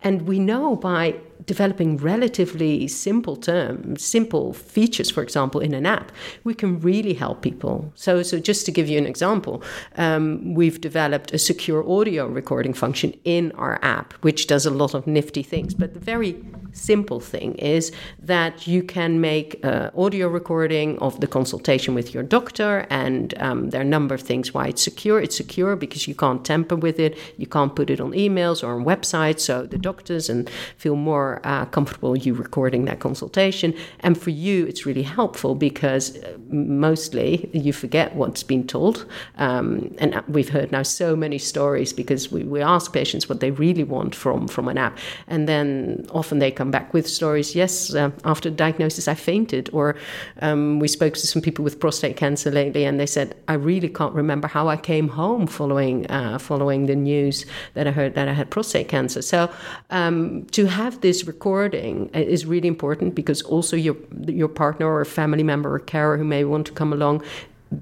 And 0.03 0.23
we 0.23 0.39
know 0.39 0.75
by 0.75 1.15
developing 1.45 1.97
relatively 1.97 2.87
simple 2.87 3.35
terms, 3.35 4.03
simple 4.03 4.53
features, 4.53 5.09
for 5.09 5.21
example, 5.23 5.59
in 5.59 5.73
an 5.73 5.85
app, 5.85 6.11
we 6.43 6.53
can 6.53 6.79
really 6.79 7.13
help 7.13 7.41
people. 7.41 7.91
So, 7.95 8.23
so 8.23 8.39
just 8.39 8.65
to 8.65 8.71
give 8.71 8.87
you 8.87 8.97
an 8.97 9.05
example, 9.05 9.61
um, 9.97 10.53
we've 10.53 10.79
developed 10.79 11.33
a 11.33 11.37
secure 11.37 11.89
audio 11.89 12.27
recording 12.27 12.73
function 12.73 13.13
in 13.23 13.51
our 13.53 13.79
app, 13.81 14.13
which 14.21 14.47
does 14.47 14.65
a 14.65 14.71
lot 14.71 14.93
of 14.93 15.07
nifty 15.07 15.43
things. 15.43 15.73
But 15.73 15.93
the 15.93 15.99
very 15.99 16.43
simple 16.71 17.19
thing 17.19 17.53
is 17.55 17.91
that 18.19 18.65
you 18.67 18.81
can 18.81 19.21
make 19.21 19.63
uh, 19.63 19.91
audio 19.95 20.27
recording 20.27 20.97
of 20.99 21.19
the 21.19 21.27
consultation 21.27 21.93
with 21.93 22.13
your 22.13 22.23
doctor, 22.23 22.85
and 22.89 23.33
um, 23.39 23.69
there 23.69 23.81
are 23.81 23.83
a 23.83 23.87
number 23.87 24.15
of 24.15 24.21
things 24.21 24.53
why 24.53 24.67
it's 24.67 24.81
secure. 24.81 25.19
It's 25.19 25.37
secure 25.37 25.75
because 25.75 26.07
you 26.07 26.15
can't 26.15 26.43
tamper 26.43 26.75
with 26.75 26.99
it, 26.99 27.17
you 27.37 27.47
can't 27.47 27.75
put 27.75 27.89
it 27.89 27.99
on 27.99 28.11
emails 28.13 28.63
or 28.63 28.73
on 28.73 28.85
websites, 28.85 29.41
so 29.41 29.65
the 29.65 29.77
doctors 29.93 30.29
and 30.29 30.49
feel 30.77 30.95
more 30.95 31.39
uh, 31.43 31.65
comfortable 31.65 32.17
you 32.17 32.33
recording 32.33 32.85
that 32.85 32.99
consultation. 32.99 33.73
And 33.99 34.17
for 34.17 34.31
you, 34.31 34.65
it's 34.65 34.85
really 34.85 35.03
helpful 35.03 35.55
because 35.55 36.17
uh, 36.17 36.37
mostly 36.49 37.49
you 37.53 37.73
forget 37.73 38.15
what's 38.15 38.43
been 38.43 38.65
told. 38.65 39.05
Um, 39.37 39.93
and 39.99 40.09
we've 40.27 40.49
heard 40.49 40.71
now 40.71 40.83
so 40.83 41.15
many 41.15 41.37
stories 41.37 41.93
because 41.93 42.31
we, 42.31 42.43
we 42.43 42.61
ask 42.61 42.91
patients 42.91 43.29
what 43.29 43.39
they 43.39 43.51
really 43.51 43.83
want 43.83 44.15
from, 44.15 44.47
from 44.47 44.67
an 44.67 44.77
app. 44.77 44.97
And 45.27 45.47
then 45.47 46.05
often 46.11 46.39
they 46.39 46.51
come 46.51 46.71
back 46.71 46.93
with 46.93 47.07
stories 47.07 47.55
yes, 47.55 47.93
uh, 47.93 48.11
after 48.23 48.49
diagnosis, 48.49 49.07
I 49.07 49.15
fainted. 49.15 49.69
Or 49.73 49.95
um, 50.41 50.79
we 50.79 50.87
spoke 50.87 51.13
to 51.13 51.27
some 51.27 51.41
people 51.41 51.63
with 51.63 51.79
prostate 51.79 52.17
cancer 52.17 52.51
lately 52.51 52.85
and 52.85 52.99
they 52.99 53.05
said, 53.05 53.35
I 53.47 53.53
really 53.53 53.89
can't 53.89 54.15
remember 54.15 54.47
how 54.47 54.67
I 54.69 54.77
came 54.77 55.07
home 55.09 55.47
following, 55.47 56.09
uh, 56.09 56.39
following 56.39 56.87
the 56.87 56.95
news 56.95 57.45
that 57.75 57.87
I 57.87 57.91
heard 57.91 58.15
that 58.15 58.27
I 58.27 58.33
had 58.33 58.49
prostate 58.49 58.87
cancer. 58.87 59.21
So 59.21 59.49
um, 59.93 60.45
to 60.51 60.65
have 60.65 60.99
this 61.01 61.25
recording 61.25 62.09
is 62.13 62.45
really 62.47 62.67
important 62.67 63.13
because 63.13 63.43
also 63.43 63.77
your 63.77 63.95
your 64.27 64.49
partner 64.49 64.87
or 64.87 65.05
family 65.05 65.43
member 65.43 65.73
or 65.73 65.79
carer 65.79 66.17
who 66.17 66.23
may 66.23 66.43
want 66.43 66.65
to 66.65 66.73
come 66.73 66.91
along, 66.91 67.23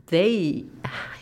they 0.08 0.66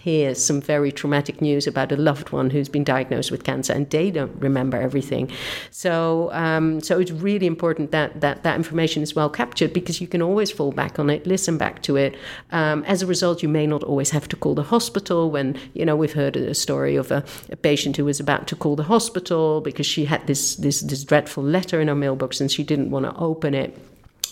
hear 0.02 0.34
some 0.36 0.62
very 0.62 0.92
traumatic 0.92 1.42
news 1.42 1.68
about 1.68 1.92
a 1.92 1.98
loved 1.98 2.32
one 2.32 2.50
who's 2.50 2.70
been 2.70 2.84
diagnosed 2.84 3.32
with 3.32 3.44
cancer 3.44 3.74
and 3.74 3.90
they 3.90 4.12
don't 4.12 4.34
remember 4.42 4.80
everything. 4.80 5.30
So, 5.72 6.32
um, 6.34 6.82
so 6.82 7.00
it's 7.00 7.12
really 7.12 7.48
important 7.48 7.92
that, 7.92 8.22
that 8.22 8.44
that 8.44 8.56
information 8.56 9.04
is 9.04 9.16
well 9.16 9.30
captured 9.30 9.74
because 9.74 10.00
you 10.00 10.08
can 10.08 10.22
always 10.22 10.52
fall 10.52 10.72
back 10.72 11.00
on 11.00 11.10
it, 11.10 11.28
listen 11.28 11.58
back 11.58 11.84
to 11.84 11.98
it. 11.98 12.16
Um, 12.52 12.84
as 12.86 13.02
a 13.02 13.08
result, 13.08 13.44
you 13.44 13.50
may 13.50 13.68
not 13.68 13.84
always 13.84 14.12
have 14.12 14.28
to 14.30 14.36
call 14.36 14.56
the 14.56 14.64
hospital 14.64 15.30
when, 15.30 15.58
you 15.74 15.86
know, 15.86 15.96
we've 15.96 16.14
heard 16.14 16.38
a 16.38 16.54
story 16.54 16.96
of 16.96 17.12
a, 17.12 17.24
a 17.50 17.56
patient 17.56 17.98
who 17.98 18.06
was 18.06 18.20
about 18.20 18.48
to 18.48 18.56
call 18.56 18.76
the 18.76 18.84
hospital 18.84 19.62
because 19.62 19.86
she 19.86 20.06
had 20.06 20.26
this, 20.28 20.56
this, 20.56 20.82
this 20.82 21.04
dreadful 21.04 21.44
letter 21.44 21.82
in 21.82 21.88
her 21.88 21.96
mailbox 21.96 22.40
and 22.40 22.52
she 22.52 22.64
didn't 22.64 22.90
want 22.90 23.06
to 23.06 23.16
open 23.18 23.54
it 23.54 23.78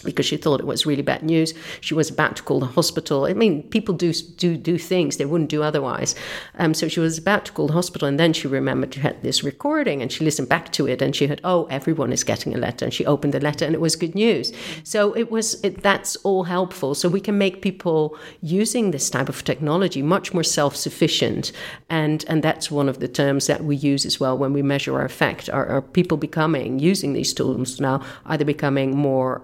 because 0.07 0.25
she 0.25 0.37
thought 0.37 0.59
it 0.59 0.65
was 0.65 0.85
really 0.85 1.03
bad 1.03 1.21
news. 1.21 1.53
She 1.81 1.93
was 1.93 2.09
about 2.09 2.35
to 2.37 2.43
call 2.43 2.59
the 2.61 2.73
hospital. 2.79 3.25
I 3.25 3.33
mean, 3.33 3.63
people 3.75 3.93
do 3.93 4.11
do 4.43 4.57
do 4.57 4.77
things 4.77 5.17
they 5.17 5.25
wouldn't 5.31 5.51
do 5.51 5.61
otherwise. 5.61 6.15
Um, 6.57 6.73
so 6.73 6.87
she 6.87 7.01
was 7.01 7.17
about 7.17 7.45
to 7.45 7.51
call 7.51 7.67
the 7.67 7.73
hospital, 7.73 8.07
and 8.07 8.17
then 8.17 8.33
she 8.33 8.47
remembered 8.47 8.93
she 8.93 9.01
had 9.01 9.21
this 9.21 9.43
recording, 9.43 10.01
and 10.01 10.11
she 10.11 10.23
listened 10.23 10.49
back 10.49 10.71
to 10.77 10.87
it, 10.87 11.01
and 11.01 11.15
she 11.15 11.27
had, 11.27 11.41
oh, 11.43 11.67
everyone 11.69 12.13
is 12.13 12.23
getting 12.23 12.55
a 12.55 12.57
letter, 12.57 12.85
and 12.85 12.93
she 12.93 13.05
opened 13.05 13.33
the 13.33 13.39
letter, 13.39 13.65
and 13.65 13.75
it 13.75 13.81
was 13.81 13.95
good 13.95 14.15
news. 14.15 14.53
So 14.83 14.99
it 15.21 15.29
was 15.29 15.61
it, 15.65 15.83
that's 15.83 16.15
all 16.27 16.43
helpful. 16.45 16.95
So 16.95 17.09
we 17.09 17.21
can 17.21 17.37
make 17.37 17.61
people 17.61 18.17
using 18.41 18.91
this 18.91 19.09
type 19.09 19.29
of 19.29 19.43
technology 19.43 20.01
much 20.01 20.33
more 20.33 20.43
self-sufficient, 20.43 21.51
and 21.89 22.25
and 22.29 22.41
that's 22.41 22.71
one 22.71 22.89
of 22.89 22.97
the 22.99 23.07
terms 23.07 23.47
that 23.47 23.61
we 23.63 23.75
use 23.75 24.05
as 24.05 24.19
well 24.21 24.37
when 24.37 24.53
we 24.53 24.61
measure 24.61 24.93
our 24.95 25.05
effect. 25.05 25.49
Are, 25.49 25.67
are 25.67 25.81
people 25.81 26.17
becoming 26.17 26.79
using 26.79 27.13
these 27.13 27.33
tools 27.33 27.79
now? 27.79 28.01
Are 28.25 28.37
they 28.37 28.45
becoming 28.45 28.95
more 28.95 29.41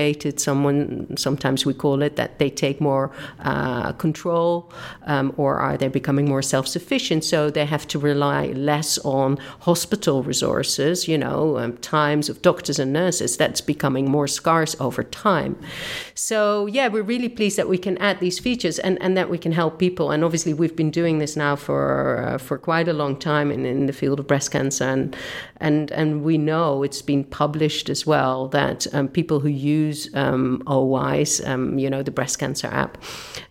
activated? 0.00 0.40
Someone 0.40 1.16
sometimes 1.16 1.66
we 1.66 1.74
call 1.74 2.02
it 2.02 2.16
that 2.16 2.38
they 2.38 2.50
take 2.50 2.80
more 2.80 3.10
uh, 3.44 3.92
control, 3.92 4.70
um, 5.06 5.32
or 5.36 5.56
are 5.56 5.76
they 5.76 5.88
becoming 5.88 6.28
more 6.28 6.42
self-sufficient? 6.42 7.24
So 7.24 7.50
they 7.50 7.66
have 7.66 7.86
to 7.88 7.98
rely 7.98 8.52
less 8.54 8.98
on 9.04 9.38
hospital 9.60 10.22
resources. 10.22 11.08
You 11.08 11.18
know, 11.18 11.58
um, 11.58 11.76
times 11.78 12.28
of 12.28 12.42
doctors 12.42 12.78
and 12.78 12.92
nurses. 12.92 13.36
That's 13.36 13.60
becoming 13.60 14.10
more 14.10 14.28
scarce 14.28 14.76
over 14.80 15.04
time. 15.04 15.56
So 16.14 16.66
yeah, 16.66 16.88
we're 16.92 17.08
really 17.14 17.28
pleased 17.28 17.56
that 17.56 17.68
we 17.68 17.78
can 17.78 17.96
add 17.98 18.20
these 18.20 18.38
features 18.42 18.78
and, 18.78 18.98
and 19.02 19.16
that 19.16 19.28
we 19.30 19.38
can 19.38 19.52
help 19.52 19.78
people. 19.78 20.10
And 20.10 20.24
obviously, 20.24 20.54
we've 20.54 20.76
been 20.76 20.90
doing 20.90 21.18
this 21.18 21.36
now 21.36 21.56
for 21.56 22.24
uh, 22.24 22.38
for 22.38 22.58
quite 22.58 22.88
a 22.88 22.92
long 22.92 23.16
time 23.16 23.50
in, 23.54 23.66
in 23.66 23.86
the 23.86 23.92
field 23.92 24.20
of 24.20 24.26
breast 24.26 24.50
cancer, 24.50 24.84
and 24.84 25.16
and 25.60 25.90
and 25.92 26.22
we 26.24 26.38
know 26.38 26.84
it's 26.84 27.02
been 27.02 27.24
published 27.24 27.90
as 27.90 28.06
well 28.06 28.48
that 28.48 28.86
um, 28.94 29.08
people 29.08 29.40
who 29.40 29.48
use 29.48 29.79
um, 30.14 30.62
OWISE, 30.66 31.40
um, 31.46 31.78
you 31.78 31.90
know, 31.90 32.02
the 32.02 32.10
breast 32.10 32.38
cancer 32.38 32.68
app, 32.68 32.98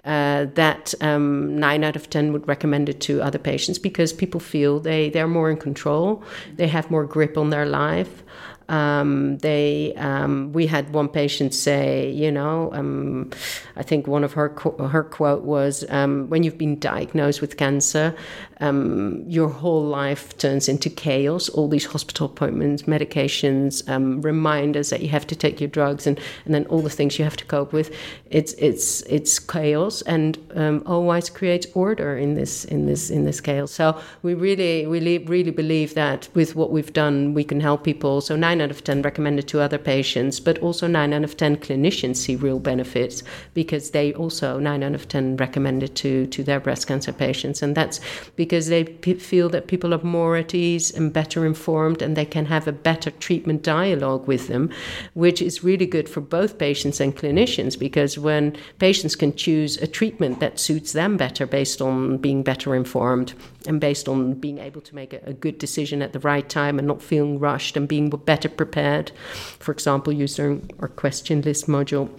uh, 0.06 0.46
that 0.56 0.94
um, 1.02 1.58
nine 1.60 1.84
out 1.84 1.96
of 1.96 2.10
ten 2.10 2.34
would 2.34 2.48
recommend 2.48 2.90
it 2.90 3.00
to 3.02 3.22
other 3.22 3.40
patients 3.40 3.80
because 3.80 4.14
people 4.14 4.40
feel 4.40 4.80
they 4.80 5.10
they're 5.10 5.28
more 5.28 5.50
in 5.50 5.58
control, 5.58 6.24
they 6.56 6.68
have 6.68 6.90
more 6.92 7.06
grip 7.06 7.38
on 7.38 7.50
their 7.50 7.66
life. 7.66 8.24
Um, 8.70 9.40
they, 9.40 9.96
um, 9.96 10.54
we 10.54 10.68
had 10.68 10.94
one 10.94 11.10
patient 11.10 11.56
say, 11.56 12.12
you 12.12 12.32
know, 12.32 12.70
um, 12.72 13.32
I 13.76 13.82
think 13.82 14.06
one 14.06 14.24
of 14.24 14.34
her 14.34 14.50
her 14.96 15.04
quote 15.04 15.44
was, 15.44 15.84
um, 15.90 16.30
"When 16.30 16.44
you've 16.44 16.60
been 16.60 16.78
diagnosed 16.80 17.42
with 17.42 17.58
cancer, 17.58 18.16
um, 18.60 19.24
your 19.28 19.50
whole 19.50 19.84
life 19.84 20.38
turns 20.38 20.68
into 20.68 20.90
chaos. 20.90 21.50
All 21.50 21.70
these 21.70 21.86
hospital 21.86 22.26
appointments, 22.26 22.84
medications, 22.84 23.88
um, 23.90 24.22
reminders 24.22 24.90
that 24.90 25.02
you 25.02 25.10
have 25.10 25.26
to 25.28 25.36
take 25.36 25.62
your 25.62 25.70
drugs, 25.70 26.06
and, 26.06 26.20
and 26.46 26.54
then 26.54 26.66
all 26.66 26.82
the 26.82 26.90
things 26.90 27.18
you 27.18 27.24
have 27.24 27.38
to 27.38 27.46
cope 27.46 27.72
with. 27.72 27.96
It's 28.30 28.54
it's 28.54 29.02
it's 29.04 29.40
chaos, 29.40 30.02
and 30.02 30.38
um, 30.56 30.82
OWISE 30.86 31.34
creates 31.34 31.68
order 31.74 32.18
in 32.18 32.36
this 32.36 32.66
in 32.66 32.86
this 32.86 33.10
in 33.10 33.26
this 33.26 33.40
chaos. 33.40 33.72
So 33.72 34.00
we 34.24 34.34
really 34.34 34.86
really 34.86 35.20
really 35.20 35.52
believe 35.52 35.94
that 35.94 36.28
with 36.34 36.56
what 36.56 36.72
we've 36.72 36.94
done, 36.94 37.34
we 37.34 37.44
can 37.44 37.62
help 37.62 37.84
people. 37.84 38.22
So 38.22 38.36
nine 38.36 38.60
out 38.62 38.72
of 38.72 38.84
ten 38.84 39.02
recommended 39.02 39.48
to 39.50 39.62
other 39.62 39.78
patients, 39.78 40.40
but 40.40 40.58
also 40.60 40.88
nine 40.88 41.14
out 41.14 41.24
of 41.24 41.38
ten 41.38 41.56
clinicians 41.56 42.18
see 42.18 42.36
real 42.36 42.60
benefits 42.60 43.24
because 43.54 43.92
they 43.92 44.14
also 44.14 44.60
nine 44.60 44.84
out 44.84 44.96
of 44.96 45.08
ten 45.08 45.38
recommended 45.38 45.96
to 45.96 46.28
to 46.28 46.44
their 46.44 46.60
breast 46.60 46.88
cancer 46.88 47.14
patients, 47.14 47.62
and 47.62 47.74
that's 47.74 48.02
because 48.36 48.49
because 48.50 48.68
they 48.68 48.84
p- 48.84 49.14
feel 49.14 49.48
that 49.48 49.68
people 49.68 49.94
are 49.94 50.04
more 50.04 50.36
at 50.36 50.56
ease 50.56 50.90
and 50.90 51.14
better 51.14 51.46
informed 51.46 52.02
and 52.02 52.18
they 52.18 52.26
can 52.26 52.48
have 52.48 52.68
a 52.68 52.72
better 52.72 53.12
treatment 53.12 53.62
dialogue 53.62 54.26
with 54.26 54.48
them, 54.48 54.72
which 55.14 55.40
is 55.40 55.64
really 55.64 55.86
good 55.86 56.10
for 56.10 56.20
both 56.20 56.58
patients 56.58 57.00
and 57.00 57.16
clinicians 57.16 57.78
because 57.78 58.18
when 58.18 58.58
patients 58.80 59.16
can 59.16 59.36
choose 59.36 59.78
a 59.78 59.86
treatment 59.86 60.40
that 60.40 60.60
suits 60.60 60.94
them 60.94 61.16
better 61.16 61.46
based 61.46 61.80
on 61.80 62.18
being 62.18 62.42
better 62.42 62.74
informed 62.74 63.36
and 63.68 63.80
based 63.80 64.10
on 64.10 64.34
being 64.34 64.58
able 64.58 64.82
to 64.82 64.96
make 64.96 65.14
a, 65.14 65.22
a 65.26 65.34
good 65.34 65.60
decision 65.60 66.02
at 66.02 66.12
the 66.12 66.20
right 66.22 66.50
time 66.50 66.80
and 66.80 66.88
not 66.88 67.04
feeling 67.04 67.38
rushed 67.38 67.78
and 67.78 67.88
being 67.88 68.10
better 68.10 68.50
prepared, 68.50 69.12
for 69.60 69.72
example, 69.72 70.12
using 70.12 70.72
our 70.80 70.88
question 70.88 71.44
list 71.44 71.68
module 71.68 72.10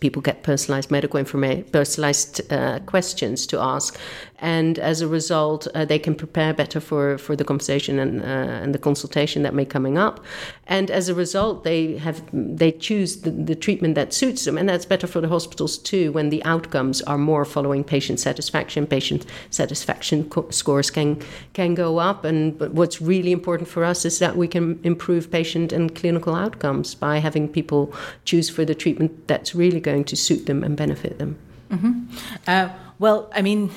people 0.00 0.22
get 0.22 0.42
personalized 0.42 0.90
medical 0.90 1.18
information, 1.18 1.64
personalized 1.64 2.40
uh, 2.52 2.80
questions 2.80 3.46
to 3.46 3.60
ask, 3.60 3.98
and 4.38 4.78
as 4.78 5.00
a 5.00 5.08
result, 5.08 5.66
uh, 5.74 5.84
they 5.84 5.98
can 5.98 6.14
prepare 6.14 6.52
better 6.52 6.78
for, 6.80 7.16
for 7.18 7.34
the 7.36 7.44
conversation 7.44 7.98
and 7.98 8.22
uh, 8.22 8.62
and 8.62 8.74
the 8.74 8.78
consultation 8.78 9.42
that 9.42 9.54
may 9.54 9.64
coming 9.64 9.96
up. 9.96 10.20
And 10.66 10.90
as 10.90 11.08
a 11.08 11.14
result, 11.14 11.64
they 11.64 11.96
have 11.98 12.22
they 12.32 12.72
choose 12.72 13.22
the, 13.22 13.30
the 13.30 13.54
treatment 13.54 13.94
that 13.94 14.12
suits 14.12 14.44
them, 14.44 14.58
and 14.58 14.68
that's 14.68 14.84
better 14.84 15.06
for 15.06 15.20
the 15.20 15.28
hospitals 15.28 15.78
too. 15.78 16.12
When 16.12 16.30
the 16.30 16.44
outcomes 16.44 17.02
are 17.02 17.18
more 17.18 17.44
following 17.44 17.84
patient 17.84 18.20
satisfaction, 18.20 18.86
patient 18.86 19.24
satisfaction 19.50 20.28
co- 20.28 20.50
scores 20.50 20.90
can 20.90 21.22
can 21.54 21.74
go 21.74 21.98
up. 21.98 22.24
And 22.24 22.58
but 22.58 22.72
what's 22.72 23.00
really 23.00 23.32
important 23.32 23.68
for 23.68 23.84
us 23.84 24.04
is 24.04 24.18
that 24.18 24.36
we 24.36 24.48
can 24.48 24.78
improve 24.82 25.30
patient 25.30 25.72
and 25.72 25.94
clinical 25.94 26.34
outcomes 26.34 26.94
by 26.94 27.18
having 27.18 27.48
people 27.48 27.94
choose 28.24 28.50
for 28.50 28.64
the 28.64 28.74
treatment 28.74 29.28
that's 29.28 29.54
really 29.54 29.75
going 29.80 30.04
to 30.04 30.16
suit 30.16 30.46
them 30.46 30.64
and 30.64 30.76
benefit 30.76 31.18
them. 31.18 31.38
Mm-hmm. 31.70 32.04
Uh, 32.46 32.68
well, 32.98 33.30
I 33.34 33.42
mean 33.42 33.70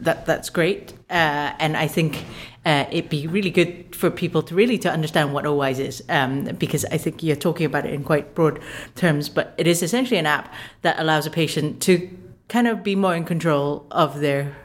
that 0.00 0.26
that's 0.26 0.50
great, 0.50 0.92
uh, 1.10 1.52
and 1.58 1.76
I 1.76 1.86
think 1.86 2.24
uh, 2.64 2.84
it'd 2.90 3.08
be 3.08 3.26
really 3.26 3.50
good 3.50 3.96
for 3.96 4.10
people 4.10 4.42
to 4.42 4.54
really 4.54 4.78
to 4.78 4.90
understand 4.90 5.32
what 5.32 5.44
OWISE 5.44 5.78
is, 5.78 6.02
um, 6.08 6.44
because 6.44 6.84
I 6.86 6.98
think 6.98 7.22
you're 7.22 7.36
talking 7.36 7.66
about 7.66 7.86
it 7.86 7.94
in 7.94 8.04
quite 8.04 8.34
broad 8.34 8.60
terms, 8.94 9.28
but 9.28 9.54
it 9.56 9.66
is 9.66 9.82
essentially 9.82 10.18
an 10.18 10.26
app 10.26 10.52
that 10.82 10.98
allows 10.98 11.26
a 11.26 11.30
patient 11.30 11.80
to 11.82 12.10
kind 12.48 12.68
of 12.68 12.82
be 12.82 12.94
more 12.94 13.14
in 13.14 13.24
control 13.24 13.86
of 13.90 14.20
their 14.20 14.56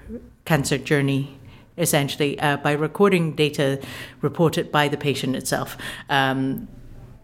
cancer 0.45 0.77
journey 0.77 1.37
essentially 1.77 2.39
uh, 2.39 2.57
by 2.57 2.71
recording 2.71 3.35
data 3.35 3.81
reported 4.21 4.71
by 4.71 4.87
the 4.87 4.97
patient 4.97 5.35
itself. 5.35 5.77
Um, 6.09 6.67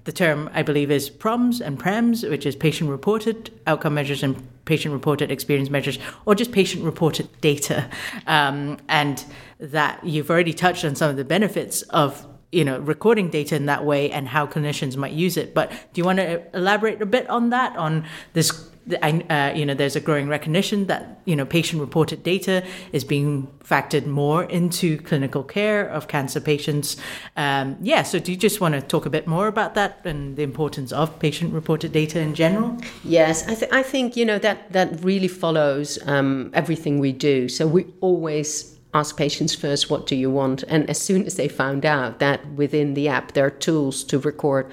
the 0.10 0.14
term, 0.14 0.50
I 0.56 0.64
believe, 0.64 0.90
is 0.90 1.08
PROMS 1.08 1.62
and 1.62 1.78
PREMS, 1.78 2.24
which 2.24 2.44
is 2.48 2.56
patient 2.56 2.90
reported 2.90 3.52
outcome 3.68 3.94
measures 3.94 4.24
and 4.24 4.36
patient 4.66 4.92
reported 4.92 5.30
experience 5.30 5.70
measures, 5.70 6.00
or 6.26 6.34
just 6.34 6.52
patient 6.52 6.84
reported 6.84 7.30
data. 7.42 7.88
Um, 8.26 8.80
and 8.90 9.24
that 9.60 10.04
you've 10.04 10.32
already 10.32 10.54
touched 10.54 10.84
on 10.84 10.96
some 10.96 11.12
of 11.12 11.16
the 11.16 11.24
benefits 11.24 11.84
of 11.84 12.26
you 12.52 12.66
know 12.66 12.80
recording 12.80 13.30
data 13.30 13.56
in 13.56 13.68
that 13.68 13.86
way 13.86 14.10
and 14.10 14.28
how 14.28 14.48
clinicians 14.48 14.96
might 14.96 15.12
use 15.12 15.38
it 15.38 15.54
but 15.54 15.70
do 15.70 16.02
you 16.02 16.04
want 16.04 16.18
to 16.18 16.42
elaborate 16.56 17.00
a 17.00 17.06
bit 17.06 17.30
on 17.30 17.52
that 17.52 17.76
on 17.78 18.04
this 18.34 18.69
uh, 18.94 19.54
you 19.56 19.66
know, 19.66 19.74
there's 19.74 19.96
a 19.96 20.00
growing 20.00 20.28
recognition 20.28 20.88
that 20.88 21.22
you 21.26 21.36
know 21.36 21.46
patient-reported 21.46 22.24
data 22.24 22.64
is 22.92 23.04
being 23.04 23.48
factored 23.64 24.06
more 24.06 24.44
into 24.46 24.98
clinical 25.00 25.44
care 25.44 25.88
of 25.88 26.08
cancer 26.08 26.40
patients. 26.40 26.98
Um, 27.38 27.78
yeah, 27.82 28.04
so 28.04 28.20
do 28.20 28.32
you 28.32 28.38
just 28.38 28.62
want 28.62 28.76
to 28.76 28.82
talk 28.82 29.06
a 29.06 29.10
bit 29.10 29.28
more 29.28 29.48
about 29.48 29.76
that 29.76 30.06
and 30.06 30.36
the 30.36 30.44
importance 30.44 30.92
of 30.92 31.20
patient-reported 31.20 31.92
data 31.92 32.20
in 32.20 32.34
general? 32.34 32.78
Yes, 33.04 33.48
I, 33.48 33.56
th- 33.56 33.72
I 33.72 33.84
think 33.84 34.16
you 34.16 34.26
know 34.26 34.40
that 34.40 34.72
that 34.72 35.04
really 35.04 35.28
follows 35.28 36.00
um, 36.06 36.52
everything 36.54 37.00
we 37.00 37.12
do. 37.12 37.50
So 37.50 37.68
we 37.68 37.86
always 38.02 38.79
ask 38.94 39.18
patients 39.18 39.54
first, 39.54 39.90
what 39.90 40.08
do 40.08 40.16
you 40.16 40.32
want? 40.32 40.64
And 40.68 40.90
as 40.90 41.00
soon 41.00 41.26
as 41.26 41.36
they 41.36 41.48
found 41.48 41.86
out 41.86 42.20
that 42.20 42.46
within 42.54 42.96
the 42.96 43.08
app 43.08 43.34
there 43.34 43.46
are 43.46 43.52
tools 43.52 44.04
to 44.06 44.18
record 44.18 44.72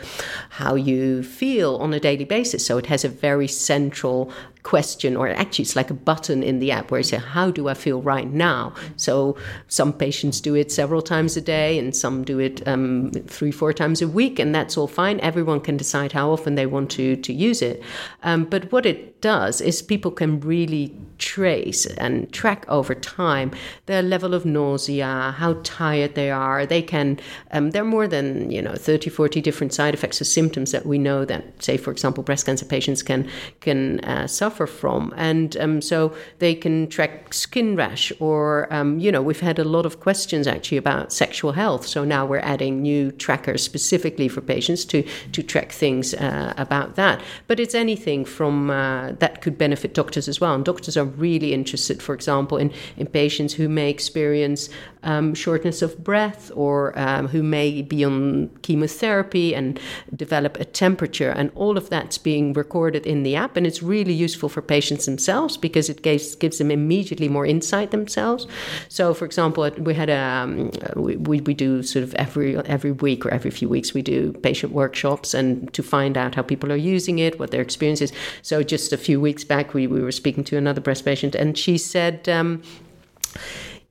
how 0.50 0.74
you 0.74 1.22
feel 1.22 1.76
on 1.76 1.92
a 1.92 2.00
daily 2.00 2.24
basis, 2.24 2.64
so 2.64 2.78
it 2.78 2.86
has 2.86 3.04
a 3.04 3.08
very 3.08 3.48
central 3.48 4.32
question, 4.66 5.16
or 5.16 5.28
actually 5.28 5.62
it's 5.62 5.76
like 5.76 5.90
a 5.90 5.94
button 5.94 6.42
in 6.42 6.58
the 6.58 6.72
app 6.72 6.90
where 6.90 6.98
you 6.98 7.04
say, 7.04 7.18
How 7.18 7.52
do 7.52 7.68
I 7.68 7.74
feel 7.74 8.02
right 8.02 8.28
now? 8.28 8.74
So 8.96 9.36
some 9.68 9.92
patients 9.92 10.40
do 10.40 10.56
it 10.56 10.72
several 10.72 11.02
times 11.02 11.36
a 11.36 11.40
day, 11.40 11.78
and 11.78 11.94
some 11.94 12.24
do 12.24 12.40
it 12.40 12.66
um, 12.66 13.12
three, 13.28 13.52
four 13.52 13.72
times 13.72 14.02
a 14.02 14.08
week, 14.08 14.40
and 14.40 14.52
that's 14.52 14.76
all 14.76 14.88
fine. 14.88 15.20
Everyone 15.20 15.60
can 15.60 15.76
decide 15.76 16.10
how 16.12 16.30
often 16.32 16.56
they 16.56 16.66
want 16.66 16.90
to, 16.92 17.14
to 17.14 17.32
use 17.32 17.62
it. 17.62 17.80
Um, 18.24 18.44
but 18.44 18.72
what 18.72 18.84
it 18.86 19.20
does 19.20 19.60
is 19.60 19.82
people 19.82 20.10
can 20.10 20.40
really 20.40 20.94
trace 21.18 21.86
and 21.86 22.30
track 22.32 22.64
over 22.68 22.94
time 22.94 23.50
their 23.86 24.02
level 24.02 24.34
of 24.34 24.44
nausea, 24.44 25.34
how 25.38 25.54
tired 25.62 26.14
they 26.14 26.30
are. 26.30 26.66
They 26.66 26.82
can, 26.82 27.18
um, 27.52 27.70
there 27.70 27.82
are 27.82 27.92
more 27.98 28.08
than, 28.08 28.50
you 28.50 28.60
know, 28.60 28.74
30, 28.74 29.10
40 29.10 29.40
different 29.40 29.72
side 29.72 29.94
effects 29.94 30.20
or 30.20 30.24
symptoms 30.24 30.72
that 30.72 30.86
we 30.86 30.98
know 30.98 31.24
that, 31.24 31.62
say, 31.62 31.76
for 31.76 31.90
example, 31.90 32.22
breast 32.22 32.46
cancer 32.46 32.66
patients 32.66 33.02
can, 33.02 33.28
can 33.60 34.00
uh, 34.00 34.26
suffer 34.26 34.55
suffer 34.56 34.66
from. 34.66 35.12
And 35.16 35.56
um, 35.58 35.80
so 35.82 36.14
they 36.38 36.54
can 36.54 36.88
track 36.88 37.34
skin 37.34 37.76
rash, 37.76 38.12
or, 38.20 38.72
um, 38.72 38.98
you 38.98 39.12
know, 39.12 39.22
we've 39.22 39.40
had 39.40 39.58
a 39.58 39.64
lot 39.64 39.86
of 39.86 40.00
questions 40.00 40.46
actually 40.46 40.78
about 40.78 41.12
sexual 41.12 41.52
health. 41.52 41.86
So 41.86 42.04
now 42.04 42.26
we're 42.26 42.44
adding 42.44 42.82
new 42.82 43.12
trackers 43.12 43.62
specifically 43.62 44.28
for 44.28 44.40
patients 44.40 44.84
to, 44.86 45.02
to 45.32 45.42
track 45.42 45.72
things 45.72 46.14
uh, 46.14 46.54
about 46.56 46.94
that. 46.96 47.20
But 47.46 47.60
it's 47.60 47.74
anything 47.74 48.24
from 48.24 48.70
uh, 48.70 49.12
that 49.18 49.42
could 49.42 49.58
benefit 49.58 49.94
doctors 49.94 50.28
as 50.28 50.40
well. 50.40 50.54
And 50.54 50.64
doctors 50.64 50.96
are 50.96 51.04
really 51.04 51.52
interested, 51.52 52.02
for 52.02 52.14
example, 52.14 52.58
in, 52.58 52.72
in 52.96 53.06
patients 53.06 53.54
who 53.54 53.68
may 53.68 53.90
experience 53.90 54.70
um, 55.06 55.34
shortness 55.34 55.82
of 55.82 56.02
breath 56.02 56.50
or 56.54 56.96
um, 56.98 57.28
who 57.28 57.42
may 57.42 57.80
be 57.80 58.04
on 58.04 58.50
chemotherapy 58.62 59.54
and 59.54 59.80
develop 60.14 60.58
a 60.60 60.64
temperature. 60.64 61.30
And 61.30 61.50
all 61.54 61.78
of 61.78 61.88
that's 61.88 62.18
being 62.18 62.52
recorded 62.52 63.06
in 63.06 63.22
the 63.22 63.36
app. 63.36 63.56
And 63.56 63.66
it's 63.66 63.82
really 63.82 64.12
useful 64.12 64.48
for 64.48 64.60
patients 64.60 65.06
themselves 65.06 65.56
because 65.56 65.88
it 65.88 66.02
gives, 66.02 66.34
gives 66.34 66.58
them 66.58 66.70
immediately 66.70 67.28
more 67.28 67.46
insight 67.46 67.92
themselves. 67.92 68.46
So, 68.88 69.14
for 69.14 69.24
example, 69.24 69.70
we 69.78 69.94
had 69.94 70.10
a, 70.10 70.16
um, 70.16 70.70
we, 70.96 71.40
we 71.40 71.54
do 71.54 71.82
sort 71.82 72.02
of 72.02 72.14
every, 72.16 72.56
every 72.66 72.92
week 72.92 73.24
or 73.24 73.30
every 73.30 73.50
few 73.50 73.68
weeks, 73.68 73.94
we 73.94 74.02
do 74.02 74.32
patient 74.32 74.72
workshops 74.72 75.34
and 75.34 75.72
to 75.72 75.82
find 75.82 76.18
out 76.18 76.34
how 76.34 76.42
people 76.42 76.72
are 76.72 76.76
using 76.76 77.20
it, 77.20 77.38
what 77.38 77.52
their 77.52 77.62
experience 77.62 78.00
is. 78.00 78.12
So, 78.42 78.62
just 78.64 78.92
a 78.92 78.96
few 78.96 79.20
weeks 79.20 79.44
back, 79.44 79.72
we, 79.72 79.86
we 79.86 80.00
were 80.00 80.12
speaking 80.12 80.42
to 80.44 80.56
another 80.56 80.80
breast 80.80 81.04
patient, 81.04 81.34
and 81.36 81.56
she 81.56 81.78
said, 81.78 82.28
um, 82.28 82.62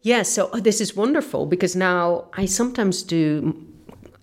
yeah, 0.06 0.22
so 0.22 0.52
oh, 0.54 0.60
this 0.60 0.82
is 0.82 0.96
wonderful 0.96 1.48
because 1.48 1.76
now 1.76 2.30
I 2.34 2.46
sometimes 2.46 3.02
do 3.02 3.66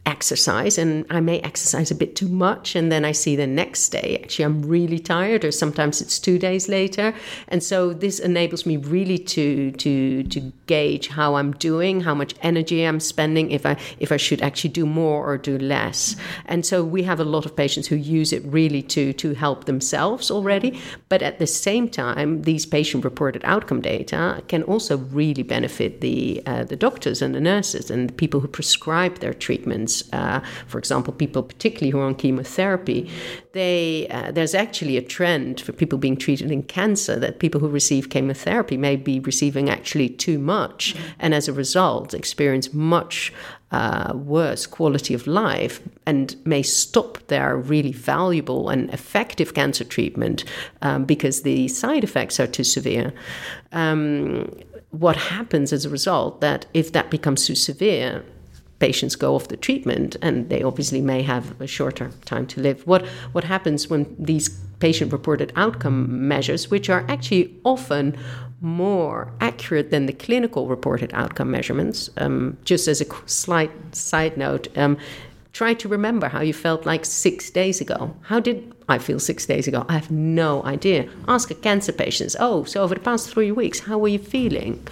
exercise 0.05 0.79
and 0.79 1.07
I 1.11 1.21
may 1.21 1.39
exercise 1.41 1.91
a 1.91 1.95
bit 1.95 2.17
too 2.17 2.29
much 2.29 2.75
and 2.75 2.91
then 2.91 3.05
I 3.05 3.13
see 3.13 3.37
the 3.37 3.47
next 3.47 3.89
day 3.91 4.19
actually 4.23 4.45
I'm 4.45 4.63
really 4.63 4.99
tired 4.99 5.45
or 5.45 5.53
sometimes 5.53 6.01
it's 6.01 6.19
2 6.19 6.39
days 6.39 6.69
later. 6.69 7.15
And 7.49 7.63
so 7.63 7.93
this 7.93 8.19
enables 8.19 8.67
me 8.67 8.77
really 8.77 9.19
to 9.19 9.71
to 9.73 10.23
to 10.25 10.41
gauge 10.67 11.09
how 11.09 11.37
I'm 11.37 11.53
doing 11.53 12.01
how 12.01 12.15
much 12.15 12.35
energy 12.43 12.83
I'm 12.83 13.01
spending 13.01 13.51
if 13.53 13.65
I 13.65 13.77
if 14.01 14.11
I 14.11 14.17
should 14.17 14.43
actually 14.43 14.75
do 14.81 14.87
more 14.87 15.21
or 15.25 15.39
do 15.39 15.57
less. 15.59 16.17
And 16.47 16.67
so 16.67 16.77
we 16.85 17.03
have 17.05 17.21
a 17.21 17.29
lot 17.35 17.45
of 17.47 17.55
patients 17.55 17.87
who 17.89 17.97
use 17.97 18.33
it 18.33 18.43
really 18.45 18.83
to 18.95 19.13
to 19.23 19.35
help 19.35 19.65
themselves 19.65 20.31
already 20.31 20.81
but 21.09 21.23
at 21.23 21.39
the 21.39 21.47
same 21.47 21.89
time 21.89 22.43
these 22.43 22.67
patient 22.67 23.05
reported 23.05 23.43
outcome 23.45 23.81
data 23.81 24.43
can 24.49 24.63
also 24.65 24.95
really 25.21 25.45
benefit 25.57 26.01
the 26.01 26.43
uh, 26.47 26.65
the 26.65 26.77
doctors 26.77 27.23
and 27.23 27.35
the 27.35 27.41
nurses 27.53 27.91
and 27.91 28.09
the 28.09 28.17
people 28.23 28.41
who 28.41 28.49
prescribe 28.49 29.15
their 29.19 29.35
treatments 29.47 29.92
uh, 30.13 30.41
for 30.67 30.79
example, 30.79 31.13
people 31.13 31.43
particularly 31.43 31.91
who 31.91 31.99
are 32.01 32.09
on 32.13 32.15
chemotherapy, 32.15 33.11
they 33.53 34.07
uh, 34.17 34.31
there's 34.37 34.55
actually 34.55 34.97
a 34.97 35.03
trend 35.17 35.61
for 35.61 35.73
people 35.73 35.99
being 36.07 36.17
treated 36.17 36.51
in 36.51 36.63
cancer 36.79 37.17
that 37.25 37.39
people 37.39 37.61
who 37.63 37.69
receive 37.69 38.11
chemotherapy 38.11 38.77
may 38.77 38.97
be 38.97 39.21
receiving 39.21 39.69
actually 39.69 40.09
too 40.27 40.39
much, 40.39 40.95
and 41.19 41.35
as 41.35 41.49
a 41.49 41.53
result, 41.53 42.15
experience 42.15 42.67
much 42.73 43.33
uh, 43.73 44.13
worse 44.15 44.67
quality 44.67 45.15
of 45.15 45.27
life 45.27 45.81
and 46.05 46.37
may 46.45 46.63
stop 46.63 47.19
their 47.29 47.57
really 47.57 47.93
valuable 47.93 48.69
and 48.69 48.91
effective 48.91 49.55
cancer 49.55 49.85
treatment 49.85 50.45
um, 50.83 51.05
because 51.05 51.43
the 51.43 51.69
side 51.69 52.05
effects 52.05 52.39
are 52.39 52.47
too 52.47 52.65
severe. 52.65 53.13
Um, 53.73 54.53
what 54.91 55.17
happens 55.17 55.73
as 55.73 55.87
a 55.87 55.89
result 55.89 56.43
that 56.43 56.67
if 56.75 56.93
that 56.93 57.11
becomes 57.11 57.47
too 57.47 57.55
severe, 57.55 58.23
patients 58.83 59.15
go 59.15 59.37
off 59.37 59.47
the 59.47 59.57
treatment 59.57 60.17
and 60.23 60.49
they 60.51 60.61
obviously 60.61 61.01
may 61.01 61.23
have 61.23 61.45
a 61.61 61.69
shorter 61.69 62.11
time 62.25 62.45
to 62.49 62.61
live. 62.61 62.85
What, 62.85 63.07
what 63.31 63.45
happens 63.45 63.89
when 63.89 64.03
these 64.19 64.49
patient 64.81 65.13
reported 65.13 65.53
outcome 65.55 66.27
measures, 66.27 66.69
which 66.69 66.91
are 66.91 67.05
actually 67.09 67.55
often 67.65 68.19
more 68.61 69.33
accurate 69.41 69.93
than 69.93 70.07
the 70.07 70.13
clinical 70.13 70.67
reported 70.67 71.11
outcome 71.15 71.49
measurements, 71.49 72.11
um, 72.17 72.57
just 72.65 72.89
as 72.89 73.01
a 73.01 73.07
slight 73.27 73.71
side 73.95 74.37
note, 74.37 74.67
um, 74.77 74.99
try 75.53 75.75
to 75.75 75.87
remember 75.89 76.27
how 76.29 76.41
you 76.41 76.53
felt 76.53 76.85
like 76.85 77.05
six 77.05 77.51
days 77.51 77.81
ago. 77.81 78.17
How 78.23 78.41
did 78.41 78.75
I 78.89 78.99
feel 78.99 79.21
six 79.21 79.47
days 79.47 79.69
ago? 79.69 79.87
I 79.89 79.93
have 79.93 80.11
no 80.11 80.65
idea. 80.65 81.09
Ask 81.29 81.53
a 81.53 81.55
cancer 81.55 81.93
patient, 81.93 82.35
oh, 82.41 82.65
so 82.65 82.83
over 82.83 82.97
the 82.97 83.01
past 83.01 83.31
three 83.31 83.53
weeks, 83.53 83.79
how 83.79 83.97
were 83.99 84.09
you 84.09 84.19
feeling? 84.19 84.85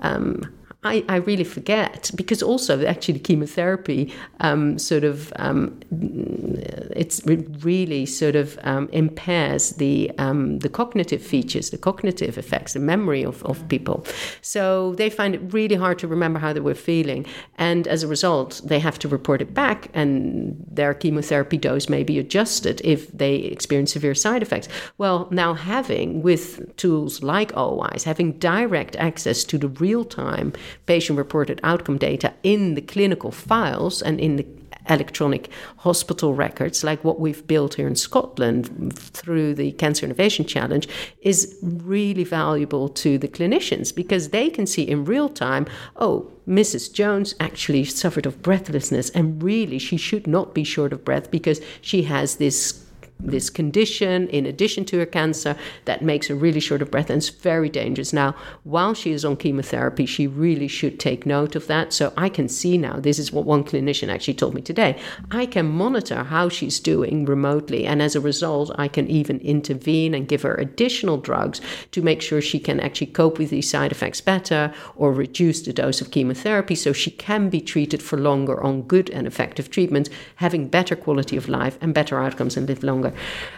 Um, 0.00 0.59
I, 0.82 1.04
I 1.10 1.16
really 1.16 1.44
forget 1.44 2.10
because 2.14 2.42
also 2.42 2.86
actually 2.86 3.18
chemotherapy 3.18 4.14
um, 4.40 4.78
sort 4.78 5.04
of 5.04 5.30
um, 5.36 5.78
it's 5.90 7.20
really 7.26 8.06
sort 8.06 8.34
of 8.34 8.58
um, 8.62 8.88
impairs 8.90 9.72
the 9.72 10.10
um, 10.16 10.58
the 10.60 10.70
cognitive 10.70 11.22
features, 11.22 11.68
the 11.68 11.76
cognitive 11.76 12.38
effects, 12.38 12.72
the 12.72 12.80
memory 12.80 13.22
of, 13.22 13.44
of 13.44 13.68
people. 13.68 14.06
So 14.40 14.94
they 14.94 15.10
find 15.10 15.34
it 15.34 15.52
really 15.52 15.76
hard 15.76 15.98
to 15.98 16.08
remember 16.08 16.38
how 16.38 16.54
they 16.54 16.60
were 16.60 16.74
feeling, 16.74 17.26
and 17.58 17.86
as 17.86 18.02
a 18.02 18.08
result, 18.08 18.62
they 18.64 18.78
have 18.78 18.98
to 19.00 19.08
report 19.08 19.42
it 19.42 19.52
back, 19.52 19.90
and 19.92 20.64
their 20.70 20.94
chemotherapy 20.94 21.58
dose 21.58 21.90
may 21.90 22.04
be 22.04 22.18
adjusted 22.18 22.80
if 22.84 23.12
they 23.12 23.36
experience 23.36 23.92
severe 23.92 24.14
side 24.14 24.40
effects. 24.40 24.68
Well, 24.96 25.28
now 25.30 25.52
having 25.52 26.22
with 26.22 26.74
tools 26.76 27.22
like 27.22 27.52
OWISE, 27.52 28.04
having 28.04 28.32
direct 28.38 28.96
access 28.96 29.44
to 29.44 29.58
the 29.58 29.68
real 29.68 30.06
time 30.06 30.54
patient 30.86 31.18
reported 31.18 31.60
outcome 31.62 31.98
data 31.98 32.32
in 32.42 32.74
the 32.74 32.82
clinical 32.82 33.30
files 33.30 34.02
and 34.02 34.20
in 34.20 34.36
the 34.36 34.46
electronic 34.88 35.50
hospital 35.78 36.34
records, 36.34 36.82
like 36.82 37.02
what 37.04 37.20
we've 37.20 37.46
built 37.46 37.74
here 37.74 37.86
in 37.86 37.96
Scotland 37.96 38.96
through 38.96 39.54
the 39.54 39.72
Cancer 39.72 40.06
Innovation 40.06 40.44
Challenge, 40.44 40.88
is 41.20 41.56
really 41.62 42.24
valuable 42.24 42.88
to 42.88 43.18
the 43.18 43.28
clinicians 43.28 43.94
because 43.94 44.30
they 44.30 44.50
can 44.50 44.66
see 44.66 44.82
in 44.82 45.04
real 45.04 45.28
time 45.28 45.66
oh, 45.96 46.30
Mrs. 46.48 46.92
Jones 46.92 47.34
actually 47.38 47.84
suffered 47.84 48.26
of 48.26 48.42
breathlessness, 48.42 49.10
and 49.10 49.40
really 49.42 49.78
she 49.78 49.96
should 49.96 50.26
not 50.26 50.52
be 50.54 50.64
short 50.64 50.92
of 50.92 51.04
breath 51.04 51.30
because 51.30 51.60
she 51.80 52.02
has 52.02 52.36
this 52.36 52.84
this 53.22 53.50
condition 53.50 54.28
in 54.28 54.46
addition 54.46 54.84
to 54.86 54.98
her 54.98 55.06
cancer 55.06 55.56
that 55.84 56.02
makes 56.02 56.28
her 56.28 56.34
really 56.34 56.60
short 56.60 56.82
of 56.82 56.90
breath 56.90 57.10
and 57.10 57.18
it's 57.18 57.28
very 57.28 57.68
dangerous. 57.68 58.12
Now, 58.12 58.34
while 58.64 58.94
she 58.94 59.12
is 59.12 59.24
on 59.24 59.36
chemotherapy, 59.36 60.06
she 60.06 60.26
really 60.26 60.68
should 60.68 60.98
take 60.98 61.26
note 61.26 61.56
of 61.56 61.66
that. 61.66 61.92
So 61.92 62.12
I 62.16 62.28
can 62.28 62.48
see 62.48 62.78
now, 62.78 62.98
this 62.98 63.18
is 63.18 63.32
what 63.32 63.44
one 63.44 63.64
clinician 63.64 64.08
actually 64.08 64.34
told 64.34 64.54
me 64.54 64.62
today. 64.62 64.98
I 65.30 65.46
can 65.46 65.66
monitor 65.66 66.24
how 66.24 66.48
she's 66.48 66.80
doing 66.80 67.24
remotely, 67.24 67.86
and 67.86 68.02
as 68.02 68.16
a 68.16 68.20
result, 68.20 68.70
I 68.76 68.88
can 68.88 69.08
even 69.08 69.40
intervene 69.40 70.14
and 70.14 70.28
give 70.28 70.42
her 70.42 70.54
additional 70.54 71.16
drugs 71.18 71.60
to 71.92 72.02
make 72.02 72.22
sure 72.22 72.40
she 72.40 72.58
can 72.58 72.80
actually 72.80 73.08
cope 73.08 73.38
with 73.38 73.50
these 73.50 73.70
side 73.70 73.92
effects 73.92 74.20
better 74.20 74.72
or 74.96 75.12
reduce 75.12 75.62
the 75.62 75.72
dose 75.72 76.00
of 76.00 76.10
chemotherapy 76.10 76.74
so 76.74 76.92
she 76.92 77.10
can 77.10 77.48
be 77.50 77.60
treated 77.60 78.02
for 78.02 78.18
longer 78.18 78.62
on 78.62 78.82
good 78.82 79.10
and 79.10 79.26
effective 79.26 79.70
treatments, 79.70 80.10
having 80.36 80.68
better 80.68 80.96
quality 80.96 81.36
of 81.36 81.48
life 81.48 81.78
and 81.80 81.94
better 81.94 82.20
outcomes 82.20 82.56
and 82.56 82.68
live 82.68 82.82
longer. 82.82 83.09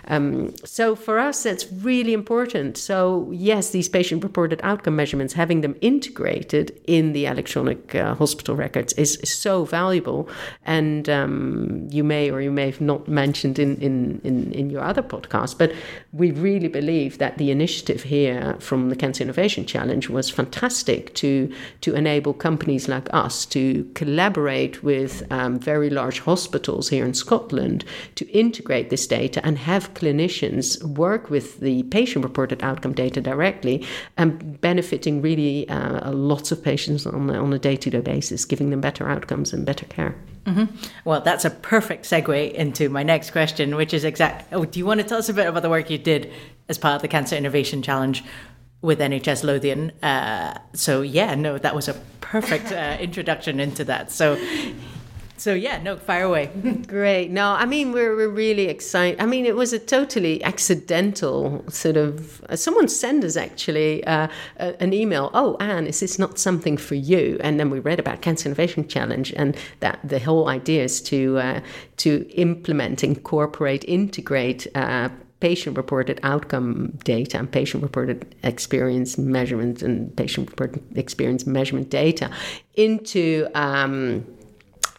Um, 0.09 0.55
so 0.65 0.95
for 0.97 1.19
us, 1.19 1.43
that's 1.43 1.71
really 1.73 2.13
important. 2.13 2.77
So 2.77 3.31
yes, 3.33 3.71
these 3.71 3.89
patient-reported 3.89 4.61
outcome 4.63 4.97
measurements, 4.97 5.35
having 5.35 5.61
them 5.61 5.77
integrated 5.81 6.79
in 6.87 7.13
the 7.13 7.27
electronic 7.27 7.95
uh, 7.95 8.15
hospital 8.15 8.57
records 8.57 8.93
is, 8.95 9.17
is, 9.17 9.33
so 9.33 9.65
valuable. 9.65 10.29
And 10.65 11.09
um, 11.09 11.89
you 11.91 12.05
may 12.05 12.31
or 12.31 12.41
you 12.41 12.51
may 12.51 12.67
have 12.67 12.81
not 12.81 13.09
mentioned 13.09 13.59
in, 13.59 13.77
in, 13.79 14.21
in, 14.25 14.53
in 14.53 14.71
your 14.71 14.83
other 14.83 15.03
podcast, 15.03 15.59
but 15.59 15.73
we 16.13 16.31
really 16.31 16.69
believe 16.69 17.19
that 17.19 17.39
the 17.39 17.51
initiative 17.51 18.03
here 18.03 18.57
from 18.61 18.91
the 18.91 18.97
Cancer 18.97 19.25
Innovation 19.25 19.65
Challenge 19.67 20.09
was 20.09 20.31
fantastic 20.31 21.15
to 21.15 21.53
to 21.81 21.95
enable 21.95 22.33
companies 22.35 22.89
like 22.89 23.09
us 23.13 23.47
to 23.47 23.91
collaborate 23.95 24.83
with 24.83 25.23
um, 25.33 25.59
very 25.59 25.91
large 25.91 26.21
hospitals 26.21 26.89
here 26.89 27.05
in 27.05 27.15
Scotland 27.15 27.85
to 28.15 28.29
integrate 28.31 28.91
this 28.91 29.07
data 29.07 29.42
and 29.43 29.59
have 29.59 29.93
clinicians 29.95 30.83
work 30.83 31.31
with 31.31 31.61
the 31.61 31.83
patient 31.85 32.25
reported 32.25 32.63
outcome 32.63 32.93
data 32.93 33.21
directly 33.21 33.87
and 34.17 34.61
benefiting 34.61 35.23
really 35.23 35.69
uh, 35.69 36.11
lots 36.13 36.53
of 36.53 36.63
patients 36.63 37.07
on, 37.07 37.31
on 37.31 37.53
a 37.53 37.59
day 37.59 37.77
to 37.77 37.91
day 37.91 38.01
basis, 38.01 38.45
giving 38.45 38.71
them 38.71 38.81
better 38.81 39.09
outcomes 39.09 39.53
and 39.53 39.65
better 39.65 39.87
care. 39.87 40.15
Mm-hmm. 40.45 40.75
Well, 41.05 41.21
that's 41.21 41.45
a 41.45 41.51
perfect 41.51 42.05
segue 42.05 42.53
into 42.53 42.89
my 42.89 43.03
next 43.03 43.31
question, 43.31 43.77
which 43.77 43.95
is 43.95 44.05
exact. 44.05 44.53
Oh, 44.53 44.65
do 44.65 44.79
you 44.79 44.87
want 44.87 45.01
to 45.01 45.07
tell 45.07 45.19
us 45.19 45.29
a 45.29 45.35
bit 45.35 45.47
about 45.47 45.63
the 45.63 45.71
work 45.71 45.89
you 45.89 45.99
did 45.99 46.33
as 46.69 46.79
part 46.79 46.97
of 46.97 47.03
the 47.03 47.09
Cancer 47.09 47.37
Innovation 47.37 47.83
Challenge 47.83 48.25
with 48.81 48.99
NHS 48.99 49.45
Lothian? 49.45 49.93
Uh, 50.03 50.59
so, 50.73 51.03
yeah, 51.03 51.35
no, 51.37 51.59
that 51.59 51.75
was 51.75 51.89
a 51.89 51.95
perfect 52.21 52.73
uh, 52.73 52.97
introduction 53.01 53.61
into 53.61 53.85
that. 53.85 54.11
So, 54.11 54.37
so 55.43 55.55
yeah, 55.55 55.83
no, 55.83 55.97
fire 55.97 56.23
away. 56.23 56.47
Great. 56.87 57.31
No, 57.33 57.51
I 57.51 57.67
mean 57.67 57.91
we're 57.91 58.15
we're 58.15 58.29
really 58.29 58.69
excited. 58.69 59.21
I 59.21 59.27
mean 59.27 59.45
it 59.45 59.57
was 59.57 59.73
a 59.73 59.79
totally 59.79 60.43
accidental 60.45 61.65
sort 61.69 61.97
of. 61.97 62.45
Uh, 62.49 62.55
someone 62.55 62.87
sent 62.87 63.25
us 63.25 63.37
actually 63.37 64.05
uh, 64.05 64.29
an 64.57 64.93
email. 64.93 65.33
Oh, 65.35 65.57
Anne, 65.59 65.89
is 65.89 65.99
this 65.99 66.17
not 66.17 66.39
something 66.39 66.77
for 66.77 66.95
you? 66.95 67.39
And 67.43 67.59
then 67.59 67.71
we 67.71 67.81
read 67.81 67.99
about 67.99 68.23
Cancer 68.23 68.49
Innovation 68.49 68.87
Challenge, 68.87 69.33
and 69.37 69.57
that 69.81 69.99
the 70.05 70.21
whole 70.21 70.49
idea 70.49 70.85
is 70.85 71.03
to 71.03 71.39
uh, 71.39 71.61
to 71.99 72.31
implement, 72.37 73.03
incorporate, 73.03 73.85
integrate. 73.89 74.69
Uh, 74.77 75.09
patient 75.41 75.77
reported 75.77 76.21
outcome 76.23 76.93
data 77.03 77.37
and 77.37 77.51
patient 77.51 77.83
reported 77.83 78.33
experience 78.45 79.19
measurement 79.19 79.83
and 79.83 80.17
patient 80.17 80.49
reported 80.49 80.81
experience 80.97 81.49
measurement 81.49 81.91
data 81.91 82.31
into 82.77 83.49
um, 83.57 84.25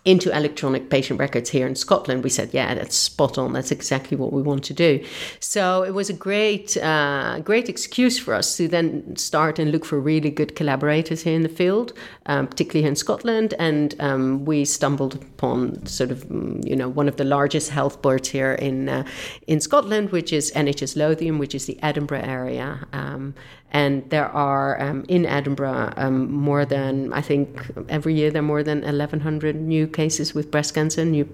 into 0.06 0.36
electronic 0.36 0.90
patient 0.90 1.18
records 1.18 1.50
here 1.50 1.66
in 1.66 1.76
Scotland. 1.76 2.24
We 2.26 2.30
said, 2.30 2.54
yeah, 2.54 2.74
that's 2.74 2.96
spot 2.96 3.38
on. 3.38 3.54
That's 3.54 3.72
exactly 3.72 4.18
what 4.18 4.34
we 4.34 4.42
want 4.42 4.66
to 4.66 4.74
do. 4.74 5.04
So 5.40 5.84
it 5.84 5.92
was 5.92 6.10
a 6.10 6.14
great, 6.14 6.76
uh, 6.76 7.40
great 7.40 7.70
excuse 7.70 8.20
for 8.20 8.34
us 8.34 8.58
to 8.58 8.68
then 8.68 9.16
start 9.16 9.60
and 9.60 9.72
look 9.72 9.86
for 9.86 10.00
really 10.00 10.30
good 10.30 10.58
collaborators 10.58 11.24
here 11.24 11.36
in 11.36 11.44
the 11.44 11.50
field, 11.50 11.94
um, 12.26 12.48
particularly 12.48 12.82
here 12.82 12.90
in 12.90 12.98
Scotland. 12.98 13.54
And 13.60 13.96
um, 14.02 14.44
we 14.44 14.66
stumbled 14.66 15.16
upon 15.16 15.86
sort 15.86 16.12
of, 16.12 16.26
mm, 16.26 16.68
you 16.68 16.76
know, 16.76 16.90
one 16.90 17.08
of 17.08 17.16
the 17.16 17.24
largest 17.24 17.70
health 17.70 18.02
boards 18.02 18.28
here 18.28 18.54
in 18.54 18.90
uh, 18.90 19.06
in 19.48 19.62
Scotland, 19.62 20.12
which 20.12 20.34
is 20.34 20.52
NHS 20.52 20.98
Lothian, 20.98 21.40
which 21.40 21.56
is 21.56 21.66
the 21.66 21.82
Edinburgh 21.82 22.24
area. 22.26 22.86
Um, 22.92 23.36
and 23.74 24.10
there 24.10 24.30
are 24.30 24.80
um, 24.82 25.04
in 25.08 25.26
Edinburgh 25.26 25.94
um, 25.98 26.32
more 26.32 26.64
than 26.66 27.12
I 27.12 27.22
think 27.22 27.72
every 27.90 28.14
year 28.14 28.32
there 28.32 28.42
are 28.42 28.46
more 28.46 28.64
than 28.64 28.82
1,100 28.82 29.56
new 29.56 29.88
cases 29.88 30.34
with 30.34 30.52
breast 30.52 30.74
cancer, 30.76 31.04
new 31.04 31.28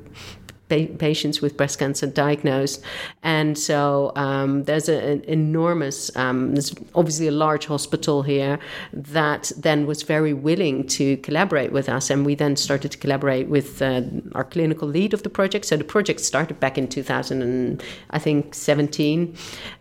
patients 0.70 1.42
with 1.42 1.58
breast 1.58 1.80
cancer 1.80 2.08
diagnosed. 2.08 2.82
And 3.24 3.58
so 3.58 4.12
um, 4.16 4.64
there's 4.64 4.88
a, 4.88 5.14
an 5.14 5.24
enormous, 5.24 6.16
um, 6.16 6.54
there's 6.54 6.74
obviously 6.96 7.28
a 7.28 7.32
large 7.32 7.66
hospital 7.66 8.22
here 8.22 8.60
that 8.94 9.52
then 9.58 9.86
was 9.88 10.04
very 10.04 10.34
willing 10.34 10.88
to 10.88 11.18
collaborate 11.18 11.72
with 11.72 11.90
us. 11.90 12.10
And 12.10 12.26
we 12.26 12.36
then 12.36 12.56
started 12.56 12.92
to 12.92 12.98
collaborate 12.98 13.50
with 13.50 13.82
uh, 13.82 14.02
our 14.34 14.44
clinical 14.44 14.88
lead 14.88 15.14
of 15.14 15.24
the 15.24 15.30
project. 15.30 15.66
So 15.66 15.76
the 15.76 15.84
project 15.84 16.22
started 16.22 16.60
back 16.60 16.78
in 16.78 16.88
2000, 16.88 17.42
and, 17.42 17.84
I 18.12 18.20
think, 18.20 18.54
17. 18.54 19.36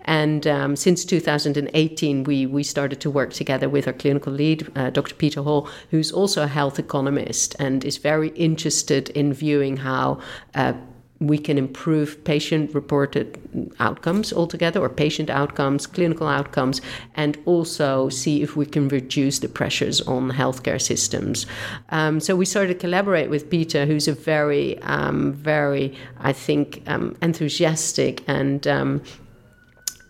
And 0.08 0.46
um, 0.46 0.74
since 0.74 1.04
2018, 1.04 2.24
we, 2.24 2.46
we 2.46 2.62
started 2.62 2.98
to 3.02 3.10
work 3.10 3.34
together 3.34 3.68
with 3.68 3.86
our 3.86 3.92
clinical 3.92 4.32
lead, 4.32 4.66
uh, 4.74 4.88
Dr. 4.88 5.14
Peter 5.14 5.42
Hall, 5.42 5.68
who's 5.90 6.10
also 6.10 6.42
a 6.42 6.46
health 6.46 6.78
economist 6.78 7.54
and 7.58 7.84
is 7.84 7.98
very 7.98 8.30
interested 8.30 9.10
in 9.10 9.34
viewing 9.34 9.76
how 9.76 10.18
uh, 10.54 10.72
we 11.20 11.36
can 11.36 11.58
improve 11.58 12.24
patient 12.24 12.74
reported 12.74 13.38
outcomes 13.80 14.32
altogether 14.32 14.80
or 14.80 14.88
patient 14.88 15.28
outcomes, 15.28 15.86
clinical 15.86 16.26
outcomes, 16.26 16.80
and 17.14 17.36
also 17.44 18.08
see 18.08 18.40
if 18.40 18.56
we 18.56 18.64
can 18.64 18.88
reduce 18.88 19.40
the 19.40 19.48
pressures 19.48 20.00
on 20.02 20.30
healthcare 20.30 20.80
systems. 20.80 21.44
Um, 21.90 22.18
so 22.18 22.34
we 22.34 22.46
started 22.46 22.74
to 22.74 22.80
collaborate 22.80 23.28
with 23.28 23.50
Peter, 23.50 23.84
who's 23.84 24.08
a 24.08 24.14
very, 24.14 24.80
um, 24.84 25.34
very, 25.34 25.94
I 26.20 26.32
think, 26.32 26.82
um, 26.86 27.14
enthusiastic 27.20 28.24
and 28.26 28.66
um, 28.66 29.02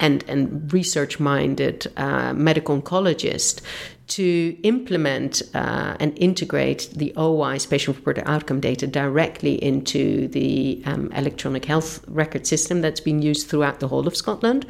and, 0.01 0.25
and 0.29 0.73
research 0.73 1.19
minded 1.19 1.87
uh, 1.97 2.33
medical 2.35 2.81
oncologist 2.81 3.61
to 4.09 4.57
implement 4.63 5.43
uh, 5.55 5.95
and 6.01 6.19
integrate 6.19 6.89
the 6.95 7.13
OWISE 7.17 7.69
patient 7.69 7.97
reported 7.97 8.29
outcome 8.29 8.59
data 8.59 8.87
directly 8.87 9.63
into 9.63 10.29
the 10.29 10.83
um, 10.87 11.13
electronic 11.13 11.67
health 11.67 12.03
record 12.09 12.47
system 12.47 12.81
that's 12.81 13.01
being 13.01 13.21
used 13.21 13.49
throughout 13.49 13.81
the 13.81 13.89
whole 13.89 14.07
of 14.07 14.17
Scotland, 14.17 14.65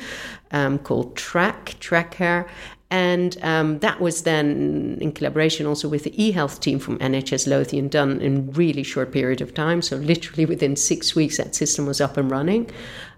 um, 0.51 0.79
called 0.79 1.17
TRAC, 1.17 1.77
TrakCare. 1.79 2.49
And 2.91 3.37
um, 3.43 3.79
that 3.81 4.01
was 4.01 4.23
then 4.23 4.99
in 5.01 5.13
collaboration 5.13 5.67
also 5.67 5.89
with 5.89 6.05
the 6.05 6.11
eHealth 6.13 6.59
team 6.59 6.79
from 6.79 6.99
NHS 6.99 7.47
Lothian, 7.47 7.89
done 7.89 8.21
in 8.21 8.37
a 8.39 8.41
really 8.53 8.83
short 8.83 9.13
period 9.13 9.41
of 9.41 9.53
time. 9.55 9.83
So 9.83 9.97
literally 9.97 10.47
within 10.47 10.75
six 10.75 11.15
weeks, 11.15 11.37
that 11.37 11.55
system 11.55 11.87
was 11.87 12.01
up 12.01 12.17
and 12.17 12.31
running 12.31 12.71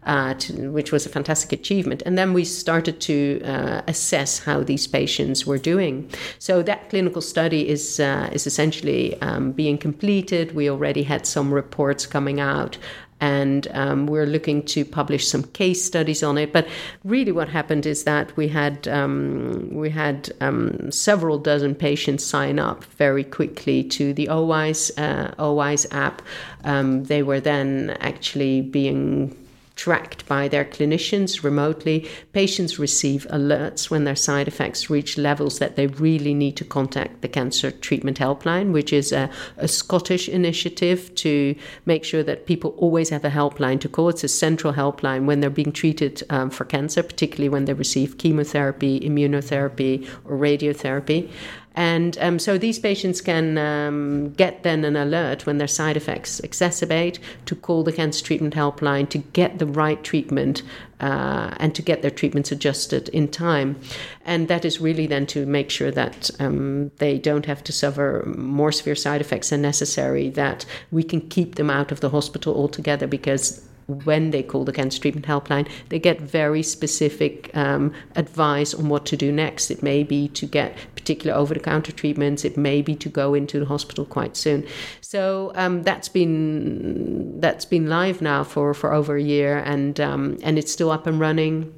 uh, 0.05 0.35
to, 0.35 0.71
which 0.71 0.93
was 0.93 1.07
a 1.07 1.09
fantastic 1.09 1.53
achievement. 1.53 2.03
And 2.07 2.17
then 2.17 2.33
we 2.33 2.45
started 2.45 3.01
to 3.03 3.43
uh, 3.45 3.83
assess 3.87 4.39
how 4.39 4.63
these 4.63 4.87
patients 4.87 5.47
were 5.47 5.59
doing. 5.59 6.11
So 6.39 6.63
that 6.63 6.91
clinical 6.91 7.23
study 7.23 7.69
is 7.69 8.01
uh, 8.01 8.31
is 8.33 8.47
essentially 8.47 9.21
um, 9.21 9.53
being 9.53 9.79
completed. 9.79 10.55
We 10.55 10.71
already 10.71 11.03
had 11.03 11.27
some 11.27 11.53
reports 11.53 12.07
coming 12.07 12.41
out 12.41 12.79
and 13.21 13.69
um, 13.73 14.07
we're 14.07 14.27
looking 14.27 14.63
to 14.65 14.85
publish 14.85 15.29
some 15.29 15.43
case 15.43 15.85
studies 15.85 16.23
on 16.23 16.39
it. 16.39 16.53
But 16.53 16.67
really, 17.05 17.33
what 17.33 17.49
happened 17.49 17.87
is 17.87 18.05
that 18.05 18.35
we 18.37 18.49
had 18.49 18.89
um, 18.89 19.69
we 19.73 19.91
had 19.91 20.31
um, 20.41 20.91
several 20.91 21.39
dozen 21.39 21.75
patients 21.75 22.25
sign 22.25 22.59
up 22.59 22.85
very 22.85 23.25
quickly 23.25 23.85
to 23.85 24.15
the 24.15 24.29
OWISE 24.29 24.91
uh, 24.99 25.35
OWISE 25.39 25.87
app. 25.93 26.23
Um, 26.65 27.05
they 27.05 27.23
were 27.23 27.41
then 27.41 27.97
actually 28.01 28.63
being 28.63 29.37
tracked 29.81 30.27
by 30.27 30.47
their 30.47 30.67
clinicians 30.67 31.43
remotely. 31.43 32.07
Patients 32.35 32.79
receive 32.79 33.27
alerts 33.31 33.89
when 33.89 34.05
their 34.05 34.15
side 34.15 34.47
effects 34.47 34.91
reach 34.91 35.17
levels 35.17 35.59
that 35.59 35.75
they 35.75 35.87
really 35.87 36.35
need 36.35 36.55
to 36.55 36.67
contact 36.67 37.23
the 37.23 37.29
Cancer 37.29 37.71
Treatment 37.71 38.19
Helpline, 38.19 38.73
which 38.73 38.93
is 38.93 39.11
a, 39.11 39.31
a 39.57 39.67
Scottish 39.67 40.29
initiative 40.29 41.15
to 41.15 41.55
make 41.87 42.05
sure 42.05 42.23
that 42.23 42.45
people 42.45 42.75
always 42.77 43.09
have 43.09 43.25
a 43.25 43.31
helpline 43.31 43.81
to 43.81 43.89
call. 43.89 44.11
It's 44.11 44.23
a 44.23 44.29
central 44.29 44.75
helpline 44.75 45.25
when 45.25 45.41
they're 45.41 45.49
being 45.49 45.73
treated 45.73 46.23
um, 46.29 46.51
for 46.51 46.67
cancer, 46.67 47.03
particularly 47.03 47.49
when 47.49 47.65
they 47.65 47.73
receive 47.73 48.19
chemotherapy, 48.19 49.01
immunotherapy, 49.01 50.07
or 50.27 50.37
radiotherapy. 50.37 51.31
And 51.75 52.19
um, 52.19 52.39
so 52.39 52.59
these 52.59 52.79
patients 52.79 53.21
can 53.21 53.57
um, 53.57 54.33
get 54.33 54.65
then 54.65 54.85
an 54.85 54.97
alert 54.97 55.47
when 55.47 55.59
their 55.59 55.69
side 55.69 55.97
effects 55.97 56.41
exacerbate 56.41 57.19
to 57.47 57.55
call 57.55 57.85
the 57.85 57.93
cancer 57.93 58.25
treatment 58.25 58.55
helpline 58.55 59.09
to 59.11 59.19
get 59.19 59.59
the 59.59 59.67
right 59.67 60.03
treatment 60.03 60.63
uh, 60.99 61.55
and 61.59 61.75
to 61.75 61.83
get 61.83 62.03
their 62.03 62.11
treatments 62.11 62.51
adjusted 62.51 63.09
in 63.11 63.29
time. 63.29 63.77
And 64.25 64.49
that 64.49 64.65
is 64.65 64.81
really 64.81 65.07
then 65.07 65.27
to 65.27 65.47
make 65.47 65.71
sure 65.71 65.93
that 65.93 66.31
um, 66.41 66.91
they 66.99 67.19
don't 67.19 67.47
have 67.47 67.63
to 67.65 67.73
suffer 67.73 68.25
more 68.27 68.73
severe 68.73 68.97
side 68.97 69.21
effects 69.21 69.51
than 69.51 69.63
necessary, 69.63 70.29
that 70.31 70.67
we 70.91 71.05
can 71.05 71.21
keep 71.29 71.55
them 71.55 71.71
out 71.71 71.93
of 71.93 72.01
the 72.01 72.11
hospital 72.11 72.55
altogether 72.55 73.07
because 73.07 73.65
when 73.87 74.31
they 74.31 74.43
call 74.43 74.65
the 74.65 74.73
cancer 74.73 75.01
treatment 75.01 75.27
helpline, 75.27 75.69
they 75.89 75.99
get 75.99 76.21
very 76.21 76.63
specific 76.63 77.55
um, 77.57 77.93
advice 78.17 78.75
on 78.75 78.89
what 78.89 79.07
to 79.07 79.17
do 79.17 79.33
next. 79.33 79.71
It 79.71 79.83
may 79.83 80.03
be 80.03 80.29
to 80.29 80.47
get 80.47 80.77
particular 80.95 81.35
over 81.37 81.55
the 81.55 81.61
counter 81.61 81.93
treatments, 81.93 82.45
it 82.45 82.57
may 82.57 82.83
be 82.83 82.95
to 82.97 83.09
go 83.09 83.35
into 83.35 83.59
the 83.61 83.67
hospital 83.67 84.05
quite 84.05 84.37
soon. 84.37 84.67
So 85.01 85.53
um, 85.55 85.83
that's 85.83 86.09
been 86.09 87.41
that's 87.41 87.65
been 87.65 87.89
live 87.89 88.21
now 88.23 88.45
for, 88.45 88.75
for 88.75 88.93
over 88.93 89.17
a 89.17 89.23
year 89.23 89.59
and 89.59 89.99
um, 90.01 90.39
and 90.43 90.59
it's 90.59 90.73
still 90.73 90.91
up 90.91 91.07
and 91.07 91.19
running 91.19 91.73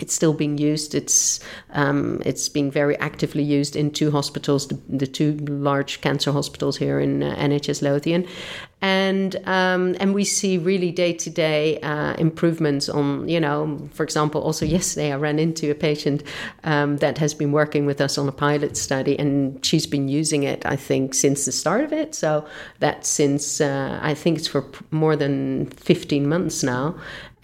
it's 0.00 0.12
still 0.12 0.34
being 0.34 0.58
used. 0.58 0.94
It's 0.94 1.40
um, 1.70 2.20
it's 2.24 2.48
being 2.48 2.70
very 2.70 2.98
actively 2.98 3.42
used 3.42 3.76
in 3.76 3.90
two 3.90 4.10
hospitals, 4.10 4.68
the, 4.68 4.80
the 4.88 5.06
two 5.06 5.36
large 5.48 6.00
cancer 6.00 6.32
hospitals 6.32 6.76
here 6.76 6.98
in 6.98 7.22
uh, 7.22 7.34
NHS 7.36 7.82
Lothian, 7.82 8.26
and 8.84 9.36
um, 9.46 9.96
and 9.98 10.12
we 10.12 10.24
see 10.24 10.58
really 10.58 10.92
day 10.92 11.14
to 11.14 11.30
day 11.30 11.80
improvements 12.18 12.90
on 12.90 13.26
you 13.26 13.40
know 13.40 13.88
for 13.94 14.02
example 14.02 14.42
also 14.42 14.66
yesterday 14.66 15.10
I 15.10 15.16
ran 15.16 15.38
into 15.38 15.70
a 15.70 15.74
patient 15.74 16.22
um, 16.64 16.98
that 16.98 17.16
has 17.16 17.32
been 17.32 17.50
working 17.50 17.86
with 17.86 18.02
us 18.02 18.18
on 18.18 18.28
a 18.28 18.32
pilot 18.32 18.76
study 18.76 19.18
and 19.18 19.64
she's 19.64 19.86
been 19.86 20.08
using 20.08 20.42
it 20.42 20.66
I 20.66 20.76
think 20.76 21.14
since 21.14 21.46
the 21.46 21.52
start 21.52 21.82
of 21.82 21.94
it. 21.94 22.14
So 22.14 22.46
that's 22.78 23.08
since 23.08 23.62
uh, 23.62 23.98
I 24.02 24.12
think 24.12 24.36
it's 24.36 24.48
for 24.48 24.66
more 24.90 25.16
than 25.16 25.70
15 25.70 26.28
months 26.28 26.62
now 26.62 26.94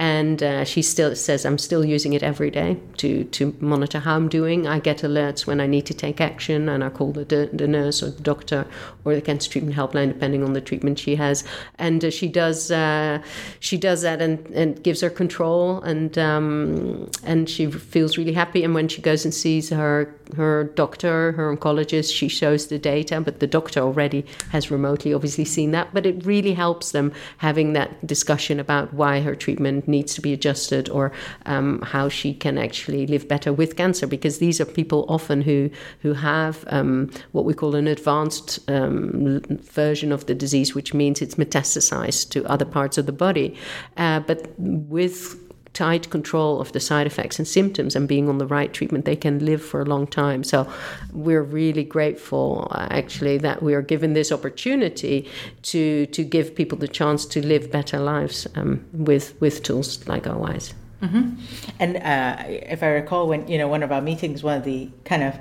and 0.00 0.42
uh, 0.42 0.64
she 0.64 0.80
still 0.80 1.14
says 1.14 1.44
i'm 1.44 1.58
still 1.58 1.84
using 1.84 2.14
it 2.14 2.22
every 2.22 2.50
day 2.50 2.76
to, 2.96 3.24
to 3.24 3.54
monitor 3.60 4.00
how 4.00 4.16
i'm 4.16 4.28
doing. 4.28 4.66
I 4.66 4.78
get 4.80 4.98
alerts 4.98 5.46
when 5.46 5.60
i 5.60 5.66
need 5.66 5.84
to 5.86 5.94
take 5.94 6.20
action 6.20 6.68
and 6.68 6.82
i 6.82 6.88
call 6.88 7.12
the, 7.12 7.50
the 7.52 7.68
nurse 7.68 8.02
or 8.02 8.10
the 8.10 8.22
doctor 8.22 8.66
or 9.04 9.14
the 9.14 9.20
cancer 9.20 9.50
treatment 9.50 9.76
helpline 9.76 10.08
depending 10.08 10.42
on 10.42 10.52
the 10.52 10.60
treatment 10.60 10.98
she 10.98 11.16
has. 11.16 11.44
And 11.78 12.04
uh, 12.04 12.10
she 12.10 12.28
does 12.28 12.70
uh, 12.70 13.22
she 13.60 13.76
does 13.76 14.02
that 14.02 14.20
and, 14.20 14.46
and 14.48 14.82
gives 14.82 15.00
her 15.00 15.10
control 15.10 15.80
and 15.82 16.16
um, 16.18 17.10
and 17.24 17.48
she 17.48 17.70
feels 17.70 18.18
really 18.18 18.32
happy. 18.32 18.64
And 18.64 18.74
when 18.74 18.88
she 18.88 19.02
goes 19.02 19.24
and 19.24 19.32
sees 19.32 19.70
her 19.70 20.14
her 20.36 20.64
doctor 20.76 21.32
her 21.32 21.56
oncologist 21.56 22.14
she 22.14 22.28
shows 22.28 22.68
the 22.68 22.78
data 22.78 23.20
but 23.20 23.40
the 23.40 23.48
doctor 23.48 23.80
already 23.80 24.24
has 24.50 24.70
remotely 24.70 25.12
obviously 25.14 25.44
seen 25.44 25.70
that. 25.72 25.92
But 25.92 26.06
it 26.06 26.24
really 26.24 26.54
helps 26.54 26.92
them 26.92 27.12
having 27.38 27.72
that 27.72 28.06
discussion 28.06 28.60
about 28.60 28.92
why 28.94 29.20
her 29.20 29.34
treatment 29.34 29.88
needs 29.90 30.14
to 30.14 30.20
be 30.20 30.32
adjusted 30.32 30.88
or 30.88 31.12
um, 31.46 31.80
how 31.82 32.08
she 32.08 32.34
can 32.34 32.58
actually 32.58 33.06
live 33.06 33.28
better 33.28 33.52
with 33.52 33.76
cancer 33.76 34.06
because 34.06 34.38
these 34.38 34.60
are 34.60 34.64
people 34.64 35.04
often 35.08 35.42
who 35.42 35.70
who 36.00 36.12
have 36.12 36.64
um, 36.68 37.10
what 37.32 37.44
we 37.44 37.54
call 37.54 37.74
an 37.74 37.86
advanced 37.86 38.58
um, 38.70 39.40
version 39.62 40.12
of 40.12 40.26
the 40.26 40.34
disease 40.34 40.74
which 40.74 40.94
means 40.94 41.20
it's 41.20 41.34
metastasized 41.34 42.30
to 42.30 42.44
other 42.46 42.64
parts 42.64 42.98
of 42.98 43.06
the 43.06 43.12
body. 43.12 43.56
Uh, 43.96 44.20
but 44.20 44.54
with 44.58 45.49
tight 45.72 46.10
control 46.10 46.60
of 46.60 46.72
the 46.72 46.80
side 46.80 47.06
effects 47.06 47.38
and 47.38 47.46
symptoms 47.46 47.94
and 47.94 48.08
being 48.08 48.28
on 48.28 48.38
the 48.38 48.46
right 48.46 48.72
treatment, 48.72 49.04
they 49.04 49.16
can 49.16 49.44
live 49.44 49.64
for 49.64 49.80
a 49.80 49.84
long 49.84 50.06
time. 50.06 50.42
So 50.42 50.70
we're 51.12 51.42
really 51.42 51.84
grateful, 51.84 52.68
uh, 52.72 52.88
actually, 52.90 53.38
that 53.38 53.62
we 53.62 53.74
are 53.74 53.82
given 53.82 54.12
this 54.14 54.32
opportunity 54.32 55.28
to 55.62 56.06
to 56.06 56.24
give 56.24 56.54
people 56.54 56.78
the 56.78 56.88
chance 56.88 57.24
to 57.26 57.46
live 57.46 57.70
better 57.70 57.98
lives 57.98 58.46
um, 58.56 58.84
with 58.92 59.40
with 59.40 59.62
tools 59.62 60.06
like 60.08 60.24
OWISE. 60.24 60.74
Mm-hmm. 61.02 61.34
And 61.78 61.96
uh, 61.96 62.44
if 62.46 62.82
I 62.82 62.88
recall, 62.88 63.28
when 63.28 63.46
you 63.48 63.58
know 63.58 63.68
one 63.68 63.82
of 63.82 63.92
our 63.92 64.02
meetings, 64.02 64.42
one 64.42 64.58
of 64.58 64.64
the 64.64 64.90
kind 65.04 65.22
of 65.22 65.38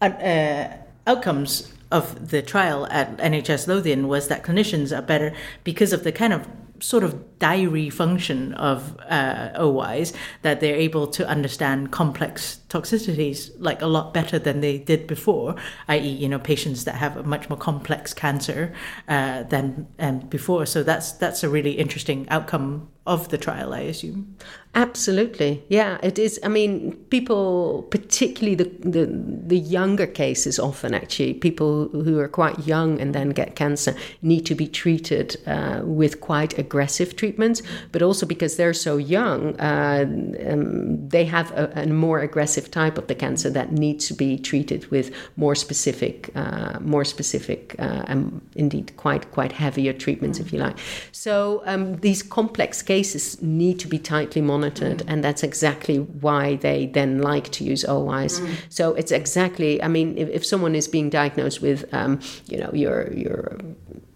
uh, 0.00 0.68
outcomes 1.06 1.72
of 1.90 2.30
the 2.30 2.42
trial 2.42 2.86
at 2.90 3.16
NHS 3.18 3.66
Lothian 3.68 4.08
was 4.08 4.28
that 4.28 4.42
clinicians 4.42 4.96
are 4.96 5.02
better 5.02 5.32
because 5.62 5.92
of 5.92 6.02
the 6.02 6.12
kind 6.12 6.32
of 6.32 6.46
sort 6.84 7.02
of 7.02 7.38
diary 7.38 7.88
function 7.88 8.52
of 8.54 8.96
uh, 9.08 9.50
OWISE 9.56 10.12
that 10.42 10.60
they're 10.60 10.76
able 10.76 11.06
to 11.06 11.26
understand 11.26 11.90
complex 11.90 12.60
toxicities 12.68 13.50
like 13.58 13.80
a 13.80 13.86
lot 13.86 14.12
better 14.12 14.38
than 14.38 14.60
they 14.60 14.78
did 14.78 15.06
before, 15.06 15.54
i.e., 15.88 16.08
you 16.08 16.28
know, 16.28 16.38
patients 16.38 16.84
that 16.84 16.96
have 16.96 17.16
a 17.16 17.22
much 17.22 17.48
more 17.48 17.58
complex 17.58 18.12
cancer 18.12 18.72
uh, 19.08 19.44
than 19.44 19.86
before. 20.28 20.66
So 20.66 20.82
that's 20.82 21.12
that's 21.12 21.42
a 21.42 21.48
really 21.48 21.72
interesting 21.72 22.28
outcome 22.28 22.88
of 23.06 23.28
the 23.28 23.38
trial, 23.38 23.74
I 23.74 23.80
assume. 23.80 24.36
Absolutely, 24.76 25.62
yeah, 25.68 25.98
it 26.02 26.18
is. 26.18 26.40
I 26.42 26.48
mean, 26.48 26.96
people, 27.10 27.86
particularly 27.90 28.56
the, 28.56 28.64
the 28.80 29.06
the 29.06 29.58
younger 29.58 30.06
cases, 30.06 30.58
often 30.58 30.94
actually 30.94 31.34
people 31.34 31.88
who 31.90 32.18
are 32.18 32.26
quite 32.26 32.66
young 32.66 33.00
and 33.00 33.14
then 33.14 33.30
get 33.30 33.54
cancer 33.54 33.94
need 34.22 34.46
to 34.46 34.54
be 34.56 34.66
treated 34.66 35.36
uh, 35.46 35.82
with 35.84 36.20
quite 36.20 36.58
aggressive 36.58 37.14
treatments. 37.14 37.62
But 37.92 38.02
also 38.02 38.26
because 38.26 38.56
they're 38.56 38.74
so 38.74 38.96
young, 38.96 39.54
uh, 39.60 40.06
um, 40.50 41.08
they 41.08 41.24
have 41.24 41.52
a, 41.52 41.70
a, 41.76 41.86
more 41.86 42.18
aggressive 42.18 42.68
type 42.72 42.98
of 42.98 43.06
the 43.06 43.14
cancer 43.14 43.50
that 43.50 43.70
needs 43.70 44.08
to 44.08 44.14
be 44.14 44.38
treated 44.38 44.90
with 44.90 45.14
more 45.36 45.54
specific, 45.54 46.30
uh, 46.34 46.80
more 46.80 47.04
specific, 47.04 47.76
uh, 47.78 48.02
and 48.08 48.40
indeed 48.56 48.96
quite 48.96 49.30
quite 49.30 49.52
heavier 49.52 49.92
treatments, 49.92 50.40
if 50.40 50.52
you 50.52 50.58
like. 50.58 50.76
So 51.12 51.62
um, 51.66 51.98
these 51.98 52.24
complex 52.24 52.82
cases 52.82 52.93
need 53.42 53.78
to 53.80 53.88
be 53.88 53.98
tightly 53.98 54.42
monitored 54.42 54.64
monitored, 54.64 54.98
mm. 54.98 55.12
and 55.12 55.24
that's 55.24 55.42
exactly 55.42 55.98
why 55.98 56.56
they 56.56 56.86
then 56.86 57.20
like 57.20 57.50
to 57.52 57.64
use 57.64 57.84
OWISE. 57.84 58.40
Mm. 58.40 58.54
So 58.68 58.94
it's 58.94 59.12
exactly. 59.12 59.82
I 59.82 59.88
mean, 59.88 60.16
if, 60.18 60.28
if 60.28 60.46
someone 60.46 60.74
is 60.74 60.88
being 60.88 61.10
diagnosed 61.10 61.60
with, 61.62 61.84
um, 61.92 62.20
you 62.46 62.58
know, 62.58 62.70
your 62.72 63.12
your 63.12 63.58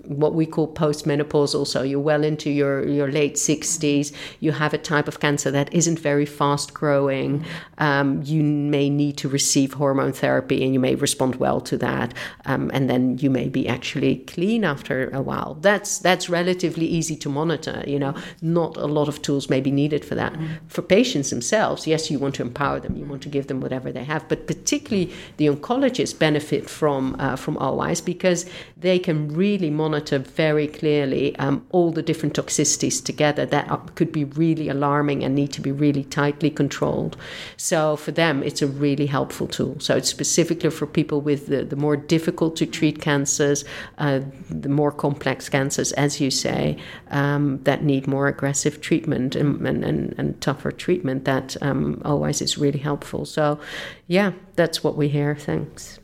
what 0.08 0.34
we 0.34 0.46
call 0.46 0.72
postmenopausal. 0.72 1.66
So 1.66 1.82
you're 1.82 2.00
well 2.00 2.24
into 2.24 2.50
your, 2.50 2.86
your 2.88 3.10
late 3.12 3.34
60s. 3.34 4.12
You 4.40 4.52
have 4.52 4.72
a 4.72 4.78
type 4.78 5.06
of 5.06 5.20
cancer 5.20 5.50
that 5.50 5.72
isn't 5.72 5.98
very 5.98 6.24
fast 6.24 6.72
growing. 6.72 7.44
Um, 7.76 8.22
you 8.24 8.42
may 8.42 8.88
need 8.88 9.18
to 9.18 9.28
receive 9.28 9.74
hormone 9.74 10.12
therapy 10.12 10.64
and 10.64 10.72
you 10.72 10.80
may 10.80 10.94
respond 10.94 11.36
well 11.36 11.60
to 11.62 11.76
that. 11.78 12.14
Um, 12.46 12.70
and 12.72 12.88
then 12.88 13.18
you 13.18 13.28
may 13.28 13.48
be 13.48 13.68
actually 13.68 14.16
clean 14.20 14.64
after 14.64 15.10
a 15.10 15.20
while. 15.20 15.58
That's, 15.60 15.98
that's 15.98 16.30
relatively 16.30 16.86
easy 16.86 17.16
to 17.16 17.28
monitor. 17.28 17.84
You 17.86 17.98
know, 17.98 18.14
not 18.40 18.76
a 18.78 18.86
lot 18.86 19.08
of 19.08 19.20
tools 19.20 19.50
may 19.50 19.60
be 19.60 19.70
needed 19.70 20.04
for 20.04 20.14
that. 20.14 20.34
For 20.68 20.80
patients 20.80 21.30
themselves, 21.30 21.86
yes, 21.86 22.10
you 22.10 22.18
want 22.18 22.34
to 22.36 22.42
empower 22.42 22.80
them. 22.80 22.96
You 22.96 23.04
want 23.04 23.22
to 23.22 23.28
give 23.28 23.48
them 23.48 23.60
whatever 23.60 23.92
they 23.92 24.04
have. 24.04 24.26
But 24.28 24.46
particularly 24.46 25.12
the 25.36 25.46
oncologists 25.48 26.18
benefit 26.18 26.70
from, 26.70 27.14
uh, 27.18 27.36
from 27.36 27.58
OWISE 27.58 28.00
because 28.00 28.46
they 28.76 28.98
can 28.98 29.28
really 29.28 29.68
monitor 29.68 29.97
monitor 29.98 30.18
very 30.18 30.68
clearly 30.68 31.36
um, 31.38 31.66
all 31.70 31.90
the 31.90 32.02
different 32.02 32.34
toxicities 32.34 33.04
together 33.04 33.44
that 33.46 33.68
are, 33.68 33.82
could 33.96 34.12
be 34.12 34.24
really 34.24 34.68
alarming 34.68 35.24
and 35.24 35.34
need 35.34 35.52
to 35.52 35.60
be 35.60 35.72
really 35.72 36.04
tightly 36.04 36.50
controlled. 36.50 37.16
So 37.56 37.96
for 37.96 38.12
them, 38.12 38.42
it's 38.44 38.62
a 38.62 38.66
really 38.66 39.06
helpful 39.06 39.48
tool. 39.48 39.76
So 39.80 39.96
it's 39.96 40.08
specifically 40.08 40.70
for 40.70 40.86
people 40.86 41.20
with 41.20 41.46
the, 41.46 41.64
the 41.64 41.76
more 41.76 41.96
difficult 41.96 42.54
to 42.56 42.66
treat 42.66 43.00
cancers, 43.00 43.64
uh, 43.98 44.20
the 44.50 44.68
more 44.68 44.92
complex 44.92 45.48
cancers, 45.48 45.92
as 45.92 46.20
you 46.20 46.30
say, 46.30 46.76
um, 47.10 47.60
that 47.64 47.82
need 47.82 48.06
more 48.06 48.28
aggressive 48.28 48.80
treatment 48.80 49.34
and, 49.34 49.66
and, 49.66 49.84
and, 49.84 50.14
and 50.18 50.40
tougher 50.40 50.70
treatment. 50.70 51.24
That 51.24 51.56
um, 51.60 52.00
OWISE 52.04 52.40
is 52.42 52.56
really 52.56 52.78
helpful. 52.78 53.24
So, 53.24 53.58
yeah, 54.06 54.32
that's 54.54 54.84
what 54.84 54.96
we 54.96 55.08
hear. 55.08 55.34
Thanks. 55.34 55.98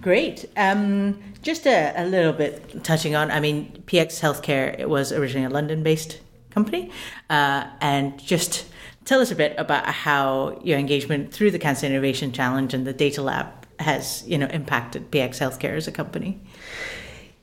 Great. 0.00 0.44
Um, 0.56 1.18
just 1.44 1.66
a, 1.66 1.92
a, 1.94 2.06
little 2.06 2.32
bit 2.32 2.82
touching 2.82 3.14
on, 3.14 3.30
I 3.30 3.38
mean, 3.38 3.84
PX 3.86 4.20
Healthcare 4.20 4.78
it 4.78 4.88
was 4.88 5.12
originally 5.12 5.46
a 5.46 5.50
London-based 5.50 6.20
company, 6.50 6.90
uh, 7.30 7.66
and 7.80 8.18
just 8.18 8.66
tell 9.04 9.20
us 9.20 9.30
a 9.30 9.36
bit 9.36 9.54
about 9.58 9.86
how 9.86 10.58
your 10.64 10.78
engagement 10.78 11.32
through 11.32 11.50
the 11.50 11.58
Cancer 11.58 11.86
Innovation 11.86 12.32
Challenge 12.32 12.72
and 12.74 12.86
the 12.86 12.92
Data 12.92 13.22
Lab 13.22 13.46
has, 13.78 14.26
you 14.26 14.38
know, 14.38 14.46
impacted 14.46 15.10
PX 15.10 15.38
Healthcare 15.38 15.76
as 15.76 15.86
a 15.86 15.92
company. 15.92 16.40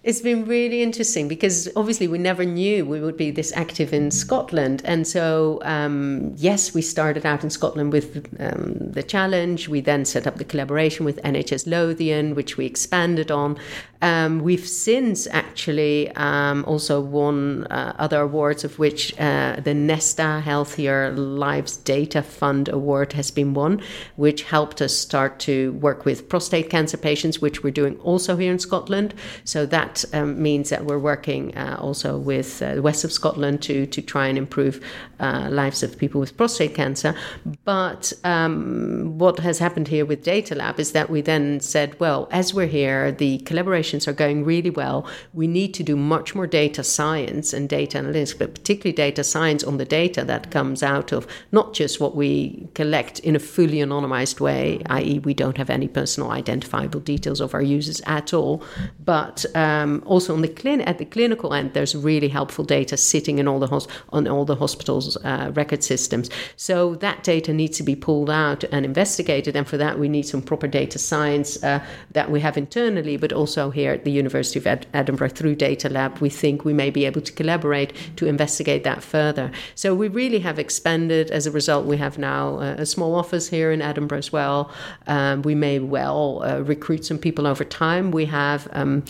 It's 0.03 0.19
been 0.19 0.45
really 0.45 0.81
interesting 0.81 1.27
because 1.27 1.69
obviously 1.75 2.07
we 2.07 2.17
never 2.17 2.43
knew 2.43 2.87
we 2.87 2.99
would 2.99 3.17
be 3.17 3.29
this 3.29 3.53
active 3.55 3.93
in 3.93 4.09
Scotland. 4.09 4.81
And 4.83 5.05
so, 5.05 5.59
um, 5.61 6.33
yes, 6.37 6.73
we 6.73 6.81
started 6.81 7.23
out 7.23 7.43
in 7.43 7.51
Scotland 7.51 7.93
with 7.93 8.27
um, 8.39 8.77
the 8.79 9.03
challenge. 9.03 9.69
We 9.69 9.79
then 9.79 10.05
set 10.05 10.25
up 10.25 10.37
the 10.37 10.43
collaboration 10.43 11.05
with 11.05 11.21
NHS 11.21 11.67
Lothian, 11.67 12.33
which 12.33 12.57
we 12.57 12.65
expanded 12.65 13.29
on. 13.29 13.59
Um, 14.01 14.39
we've 14.39 14.67
since 14.67 15.27
actually 15.27 16.09
um, 16.15 16.65
also 16.67 16.99
won 16.99 17.65
uh, 17.65 17.95
other 17.99 18.21
awards, 18.21 18.63
of 18.63 18.79
which 18.79 19.13
uh, 19.19 19.57
the 19.63 19.75
Nesta 19.75 20.39
Healthier 20.39 21.11
Lives 21.11 21.77
Data 21.77 22.23
Fund 22.23 22.69
Award 22.69 23.13
has 23.13 23.29
been 23.29 23.53
won, 23.53 23.79
which 24.15 24.41
helped 24.41 24.81
us 24.81 24.97
start 24.97 25.37
to 25.41 25.73
work 25.73 26.05
with 26.05 26.27
prostate 26.27 26.71
cancer 26.71 26.97
patients, 26.97 27.39
which 27.39 27.61
we're 27.61 27.69
doing 27.69 27.99
also 27.99 28.35
here 28.35 28.51
in 28.51 28.57
Scotland. 28.57 29.13
So 29.43 29.67
that 29.67 29.90
that 29.91 30.15
um, 30.15 30.41
means 30.41 30.69
that 30.69 30.85
we're 30.85 30.99
working 30.99 31.55
uh, 31.57 31.77
also 31.79 32.17
with 32.17 32.61
uh, 32.61 32.75
the 32.75 32.81
west 32.81 33.03
of 33.03 33.11
Scotland 33.11 33.61
to 33.63 33.85
to 33.85 34.01
try 34.01 34.27
and 34.27 34.37
improve 34.37 34.83
uh, 35.19 35.47
lives 35.51 35.83
of 35.83 35.97
people 35.97 36.19
with 36.19 36.35
prostate 36.37 36.73
cancer. 36.75 37.15
But 37.63 38.13
um, 38.23 39.17
what 39.17 39.39
has 39.39 39.59
happened 39.59 39.87
here 39.87 40.05
with 40.05 40.23
Data 40.23 40.55
Lab 40.55 40.79
is 40.79 40.91
that 40.93 41.09
we 41.09 41.21
then 41.21 41.59
said, 41.59 41.99
well, 41.99 42.27
as 42.31 42.53
we're 42.53 42.67
here, 42.67 43.11
the 43.11 43.39
collaborations 43.39 44.07
are 44.07 44.13
going 44.13 44.43
really 44.43 44.69
well. 44.69 45.05
We 45.33 45.47
need 45.47 45.73
to 45.75 45.83
do 45.83 45.95
much 45.95 46.35
more 46.35 46.47
data 46.47 46.83
science 46.83 47.53
and 47.53 47.69
data 47.69 47.99
analytics, 47.99 48.37
but 48.37 48.55
particularly 48.55 48.95
data 48.95 49.23
science 49.23 49.63
on 49.63 49.77
the 49.77 49.85
data 49.85 50.23
that 50.25 50.51
comes 50.51 50.83
out 50.83 51.11
of 51.11 51.27
not 51.51 51.73
just 51.73 51.99
what 51.99 52.15
we 52.15 52.67
collect 52.73 53.19
in 53.19 53.35
a 53.35 53.39
fully 53.39 53.77
anonymized 53.77 54.39
way, 54.39 54.81
i.e., 54.89 55.19
we 55.19 55.33
don't 55.33 55.57
have 55.57 55.69
any 55.69 55.87
personal 55.87 56.31
identifiable 56.31 56.99
details 56.99 57.41
of 57.41 57.53
our 57.53 57.61
users 57.61 58.01
at 58.05 58.33
all, 58.33 58.63
but 59.03 59.45
uh, 59.55 59.80
um, 59.81 60.03
also 60.05 60.33
on 60.33 60.41
the 60.41 60.47
clin- 60.47 60.87
at 60.87 60.97
the 60.97 61.05
clinical 61.05 61.53
end, 61.53 61.73
there's 61.73 61.95
really 61.95 62.29
helpful 62.29 62.65
data 62.65 62.95
sitting 62.97 63.39
in 63.39 63.47
all 63.47 63.59
the 63.59 63.67
hos- 63.67 63.87
on 64.09 64.27
all 64.27 64.45
the 64.45 64.55
hospitals' 64.55 65.17
uh, 65.17 65.51
record 65.55 65.83
systems. 65.83 66.29
So 66.55 66.95
that 66.95 67.23
data 67.23 67.53
needs 67.53 67.77
to 67.77 67.83
be 67.83 67.95
pulled 67.95 68.29
out 68.29 68.63
and 68.73 68.85
investigated, 68.85 69.55
and 69.55 69.67
for 69.67 69.77
that 69.77 69.99
we 69.99 70.07
need 70.07 70.25
some 70.27 70.41
proper 70.41 70.67
data 70.67 70.99
science 70.99 71.63
uh, 71.63 71.79
that 72.11 72.31
we 72.31 72.39
have 72.41 72.57
internally, 72.57 73.17
but 73.17 73.33
also 73.33 73.71
here 73.71 73.91
at 73.93 74.03
the 74.03 74.11
University 74.11 74.59
of 74.59 74.67
Ed- 74.67 74.87
Edinburgh 74.93 75.29
through 75.29 75.55
Data 75.55 75.89
Lab, 75.89 76.19
we 76.19 76.29
think 76.29 76.65
we 76.65 76.73
may 76.73 76.89
be 76.89 77.05
able 77.05 77.21
to 77.21 77.31
collaborate 77.31 77.93
to 78.15 78.25
investigate 78.27 78.83
that 78.83 79.03
further. 79.03 79.51
So 79.75 79.95
we 79.95 80.07
really 80.07 80.39
have 80.39 80.59
expanded. 80.59 81.31
As 81.31 81.47
a 81.47 81.51
result, 81.51 81.85
we 81.85 81.97
have 81.97 82.17
now 82.17 82.59
a, 82.59 82.81
a 82.81 82.85
small 82.85 83.15
office 83.15 83.49
here 83.49 83.71
in 83.71 83.81
Edinburgh 83.81 84.19
as 84.19 84.31
well. 84.31 84.71
Um, 85.07 85.41
we 85.41 85.55
may 85.55 85.79
well 85.79 86.43
uh, 86.43 86.59
recruit 86.59 87.05
some 87.05 87.17
people 87.17 87.45
over 87.47 87.63
time. 87.63 88.11
We 88.11 88.25
have 88.25 88.67
um, 88.73 89.03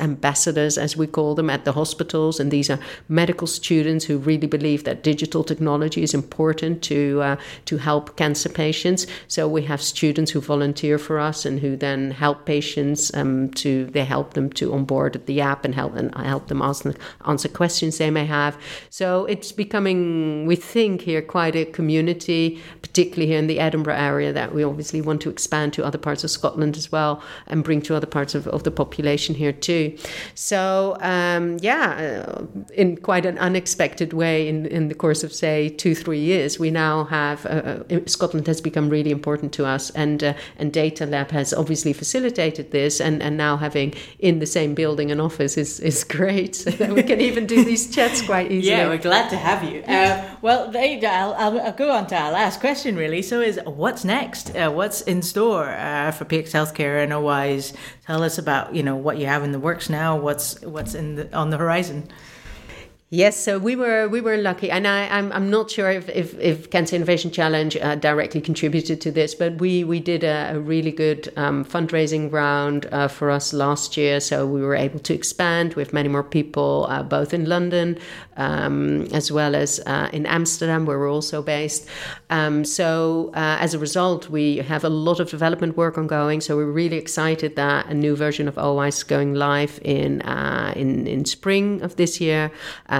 ambassadors, 0.00 0.78
as 0.78 0.96
we 0.96 1.06
call 1.06 1.34
them, 1.34 1.50
at 1.50 1.64
the 1.64 1.72
hospitals. 1.72 2.40
And 2.40 2.50
these 2.50 2.70
are 2.70 2.78
medical 3.08 3.46
students 3.46 4.04
who 4.04 4.18
really 4.18 4.46
believe 4.46 4.84
that 4.84 5.02
digital 5.02 5.44
technology 5.44 6.02
is 6.02 6.14
important 6.14 6.82
to 6.82 7.20
uh, 7.22 7.36
to 7.66 7.76
help 7.78 8.16
cancer 8.16 8.48
patients. 8.48 9.06
So 9.28 9.48
we 9.48 9.62
have 9.62 9.80
students 9.82 10.30
who 10.30 10.40
volunteer 10.40 10.98
for 10.98 11.18
us 11.18 11.46
and 11.46 11.60
who 11.60 11.76
then 11.76 12.10
help 12.10 12.46
patients 12.46 13.14
um, 13.14 13.50
to 13.50 13.86
they 13.86 14.04
help 14.04 14.34
them 14.34 14.50
to 14.50 14.72
onboard 14.72 15.26
the 15.26 15.40
app 15.40 15.64
and 15.64 15.74
help 15.74 15.94
and 15.94 16.14
help 16.14 16.48
them 16.48 16.62
answer, 16.62 16.94
answer 17.26 17.48
questions 17.48 17.98
they 17.98 18.10
may 18.10 18.26
have. 18.26 18.56
So 18.90 19.26
it's 19.26 19.52
becoming, 19.52 20.46
we 20.46 20.56
think 20.56 21.02
here, 21.02 21.22
quite 21.22 21.56
a 21.56 21.64
community, 21.64 22.60
particularly 22.82 23.26
here 23.26 23.38
in 23.38 23.46
the 23.46 23.60
Edinburgh 23.60 23.96
area, 23.96 24.32
that 24.32 24.54
we 24.54 24.64
obviously 24.64 25.00
want 25.00 25.20
to 25.22 25.30
expand 25.30 25.72
to 25.74 25.84
other 25.84 25.98
parts 25.98 26.24
of 26.24 26.30
Scotland 26.30 26.76
as 26.76 26.90
well 26.92 27.22
and 27.46 27.64
bring 27.64 27.82
to 27.82 27.94
other 27.94 28.06
parts 28.06 28.34
of, 28.34 28.46
of 28.48 28.62
the 28.64 28.70
population 28.70 29.34
here 29.34 29.52
too. 29.52 29.89
So 30.34 30.96
um, 31.00 31.58
yeah, 31.60 32.24
uh, 32.26 32.46
in 32.74 32.96
quite 32.96 33.26
an 33.26 33.38
unexpected 33.38 34.12
way, 34.12 34.48
in, 34.48 34.66
in 34.66 34.88
the 34.88 34.94
course 34.94 35.24
of 35.24 35.32
say 35.32 35.68
two 35.68 35.94
three 35.94 36.20
years, 36.20 36.58
we 36.58 36.70
now 36.70 37.04
have 37.04 37.46
uh, 37.46 37.48
uh 37.48 38.00
Scotland 38.06 38.46
has 38.46 38.60
become 38.60 38.88
really 38.88 39.10
important 39.10 39.52
to 39.54 39.66
us, 39.66 39.90
and 39.90 40.22
uh, 40.22 40.34
and 40.58 40.72
Data 40.72 41.06
Lab 41.06 41.30
has 41.30 41.52
obviously 41.52 41.92
facilitated 41.92 42.70
this, 42.70 43.00
and, 43.00 43.22
and 43.22 43.36
now 43.36 43.56
having 43.56 43.94
in 44.18 44.38
the 44.38 44.46
same 44.46 44.74
building 44.74 45.10
an 45.10 45.20
office 45.20 45.56
is 45.56 45.80
is 45.80 46.04
great. 46.18 46.56
So 46.56 46.70
that 46.70 46.92
we 46.92 47.02
can 47.02 47.20
even 47.20 47.46
do 47.46 47.64
these 47.64 47.94
chats 47.94 48.22
quite 48.22 48.50
easily. 48.54 48.76
Yeah, 48.76 48.88
we're 48.88 48.98
glad 48.98 49.30
to 49.30 49.36
have 49.36 49.64
you. 49.64 49.84
Uh, 50.00 50.36
well, 50.40 50.70
they, 50.70 51.04
I'll, 51.04 51.34
I'll, 51.34 51.72
go 51.72 51.90
on 51.90 52.06
to 52.06 52.16
our 52.16 52.32
last 52.32 52.60
question 52.60 52.96
really. 52.96 53.22
So 53.22 53.40
is 53.40 53.60
what's 53.66 54.04
next? 54.04 54.56
Uh, 54.56 54.70
what's 54.70 55.02
in 55.02 55.20
store 55.20 55.64
for 55.64 56.24
PX 56.24 56.52
Healthcare 56.52 57.02
and 57.02 57.12
OWISE? 57.12 57.74
Tell 58.10 58.24
us 58.24 58.38
about 58.38 58.74
you 58.74 58.82
know 58.82 58.96
what 58.96 59.18
you 59.18 59.26
have 59.26 59.44
in 59.44 59.52
the 59.52 59.60
works 59.60 59.88
now. 59.88 60.16
What's 60.16 60.60
what's 60.62 60.96
in 60.96 61.14
the, 61.14 61.32
on 61.32 61.50
the 61.50 61.56
horizon? 61.56 62.08
Yes, 63.12 63.36
so 63.36 63.58
we 63.58 63.74
were 63.74 64.06
we 64.06 64.20
were 64.20 64.36
lucky, 64.36 64.70
and 64.70 64.86
I, 64.86 65.08
I'm 65.08 65.32
I'm 65.32 65.50
not 65.50 65.68
sure 65.68 65.90
if 65.90 66.08
if, 66.10 66.38
if 66.38 66.70
Cancer 66.70 66.94
Innovation 66.94 67.32
Challenge 67.32 67.76
uh, 67.76 67.96
directly 67.96 68.40
contributed 68.40 69.00
to 69.00 69.10
this, 69.10 69.34
but 69.34 69.56
we 69.58 69.82
we 69.82 69.98
did 69.98 70.22
a, 70.22 70.52
a 70.54 70.60
really 70.60 70.92
good 70.92 71.32
um, 71.36 71.64
fundraising 71.64 72.30
round 72.30 72.86
uh, 72.92 73.08
for 73.08 73.32
us 73.32 73.52
last 73.52 73.96
year, 73.96 74.20
so 74.20 74.46
we 74.46 74.62
were 74.62 74.76
able 74.76 75.00
to 75.00 75.12
expand 75.12 75.74
with 75.74 75.92
many 75.92 76.08
more 76.08 76.22
people, 76.22 76.86
uh, 76.88 77.02
both 77.02 77.34
in 77.34 77.46
London 77.46 77.98
um, 78.40 79.02
as 79.12 79.30
well 79.30 79.54
as 79.54 79.80
uh, 79.86 80.08
in 80.12 80.26
Amsterdam, 80.26 80.86
where 80.86 80.98
we're 80.98 81.12
also 81.12 81.42
based. 81.42 81.86
Um, 82.30 82.64
so 82.64 83.30
uh, 83.34 83.58
as 83.60 83.74
a 83.74 83.78
result, 83.78 84.30
we 84.30 84.58
have 84.58 84.82
a 84.82 84.88
lot 84.88 85.20
of 85.20 85.28
development 85.30 85.76
work 85.76 85.98
ongoing. 85.98 86.40
So 86.40 86.56
we're 86.56 86.72
really 86.72 86.96
excited 86.96 87.56
that 87.56 87.86
a 87.86 87.94
new 87.94 88.16
version 88.16 88.48
of 88.48 88.56
OWISE 88.56 88.98
is 88.98 89.02
going 89.04 89.34
live 89.34 89.78
in 89.84 90.22
uh, 90.22 90.72
in 90.74 91.06
in 91.06 91.24
spring 91.24 91.82
of 91.82 91.96
this 91.96 92.20
year 92.20 92.50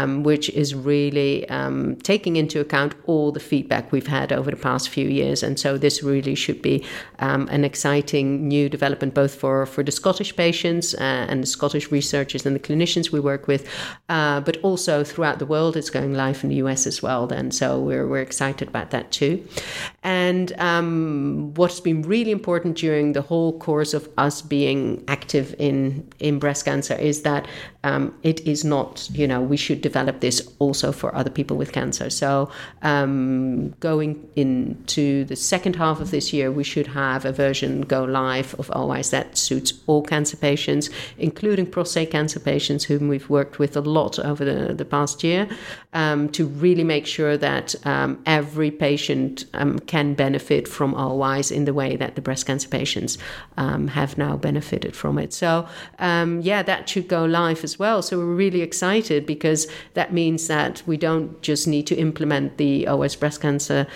um, 0.00 0.22
which 0.22 0.48
is 0.50 0.74
really 0.74 1.48
um, 1.48 1.96
taking 1.96 2.36
into 2.36 2.60
account 2.60 2.94
all 3.06 3.32
the 3.32 3.40
feedback 3.40 3.92
we've 3.92 4.06
had 4.06 4.32
over 4.32 4.50
the 4.50 4.56
past 4.56 4.88
few 4.88 5.08
years. 5.08 5.42
And 5.42 5.58
so 5.58 5.76
this 5.76 6.02
really 6.02 6.34
should 6.34 6.62
be 6.62 6.84
um, 7.18 7.48
an 7.48 7.64
exciting 7.64 8.48
new 8.48 8.68
development, 8.68 9.14
both 9.14 9.34
for, 9.34 9.66
for 9.66 9.82
the 9.82 9.92
Scottish 9.92 10.34
patients 10.36 10.94
uh, 10.94 11.26
and 11.28 11.42
the 11.42 11.46
Scottish 11.46 11.90
researchers 11.90 12.46
and 12.46 12.54
the 12.54 12.60
clinicians 12.60 13.10
we 13.10 13.20
work 13.20 13.46
with, 13.46 13.68
uh, 14.08 14.40
but 14.40 14.56
also 14.62 15.04
throughout 15.04 15.38
the 15.38 15.46
world. 15.46 15.76
It's 15.76 15.90
going 15.90 16.14
live 16.14 16.42
in 16.42 16.50
the 16.50 16.56
US 16.56 16.86
as 16.86 17.02
well, 17.02 17.26
then. 17.26 17.50
So 17.50 17.80
we're, 17.80 18.06
we're 18.06 18.22
excited 18.22 18.68
about 18.68 18.90
that 18.90 19.10
too. 19.12 19.46
And 20.02 20.58
um, 20.58 21.52
what's 21.54 21.78
been 21.78 22.00
really 22.02 22.30
important 22.30 22.78
during 22.78 23.12
the 23.12 23.20
whole 23.20 23.58
course 23.58 23.92
of 23.92 24.08
us 24.16 24.40
being 24.40 25.04
active 25.08 25.54
in, 25.58 26.08
in 26.18 26.38
breast 26.38 26.64
cancer 26.64 26.94
is 26.94 27.20
that 27.22 27.46
um, 27.84 28.14
it 28.22 28.40
is 28.46 28.64
not, 28.64 29.08
you 29.12 29.26
know, 29.26 29.40
we 29.40 29.56
should 29.56 29.80
develop 29.80 30.20
this 30.20 30.52
also 30.58 30.92
for 30.92 31.14
other 31.14 31.30
people 31.30 31.56
with 31.56 31.72
cancer. 31.72 32.10
So, 32.10 32.50
um, 32.82 33.70
going 33.80 34.28
into 34.36 35.24
the 35.24 35.36
second 35.36 35.76
half 35.76 36.00
of 36.00 36.10
this 36.10 36.32
year, 36.32 36.52
we 36.52 36.64
should 36.64 36.86
have 36.88 37.24
a 37.24 37.32
version 37.32 37.82
go 37.82 38.04
live 38.04 38.54
of 38.58 38.70
OWISE 38.70 39.10
that 39.10 39.38
suits 39.38 39.72
all 39.86 40.02
cancer 40.02 40.36
patients, 40.36 40.90
including 41.18 41.66
prostate 41.66 42.10
cancer 42.10 42.40
patients, 42.40 42.84
whom 42.84 43.08
we've 43.08 43.30
worked 43.30 43.58
with 43.58 43.76
a 43.76 43.80
lot 43.80 44.18
over 44.18 44.44
the, 44.44 44.74
the 44.74 44.84
past 44.84 45.24
year, 45.24 45.48
um, 45.94 46.28
to 46.30 46.46
really 46.46 46.84
make 46.84 47.06
sure 47.06 47.38
that 47.38 47.74
um, 47.86 48.22
every 48.26 48.70
patient 48.70 49.46
um, 49.54 49.78
can 49.90 50.14
benefit 50.14 50.68
from 50.68 50.94
OWISE 50.94 51.50
in 51.50 51.64
the 51.64 51.74
way 51.74 51.96
that 51.96 52.14
the 52.14 52.22
breast 52.22 52.46
cancer 52.46 52.68
patients 52.68 53.18
um, 53.56 53.88
have 53.88 54.16
now 54.16 54.36
benefited 54.36 54.94
from 54.94 55.18
it. 55.18 55.32
So, 55.32 55.66
yeah, 55.98 56.62
that 56.62 56.88
should 56.88 57.08
go 57.08 57.24
live 57.24 57.64
as 57.64 57.74
well. 57.76 58.00
So, 58.00 58.18
we're 58.18 58.36
really 58.46 58.62
excited 58.62 59.26
because 59.26 59.66
that 59.94 60.12
means 60.12 60.46
that 60.46 60.82
we 60.86 60.96
don't 60.96 61.42
just 61.42 61.66
need 61.66 61.86
to 61.88 61.96
implement 61.96 62.56
the 62.56 62.86
OWISE 62.86 63.16
breast 63.18 63.40
cancer 63.40 63.86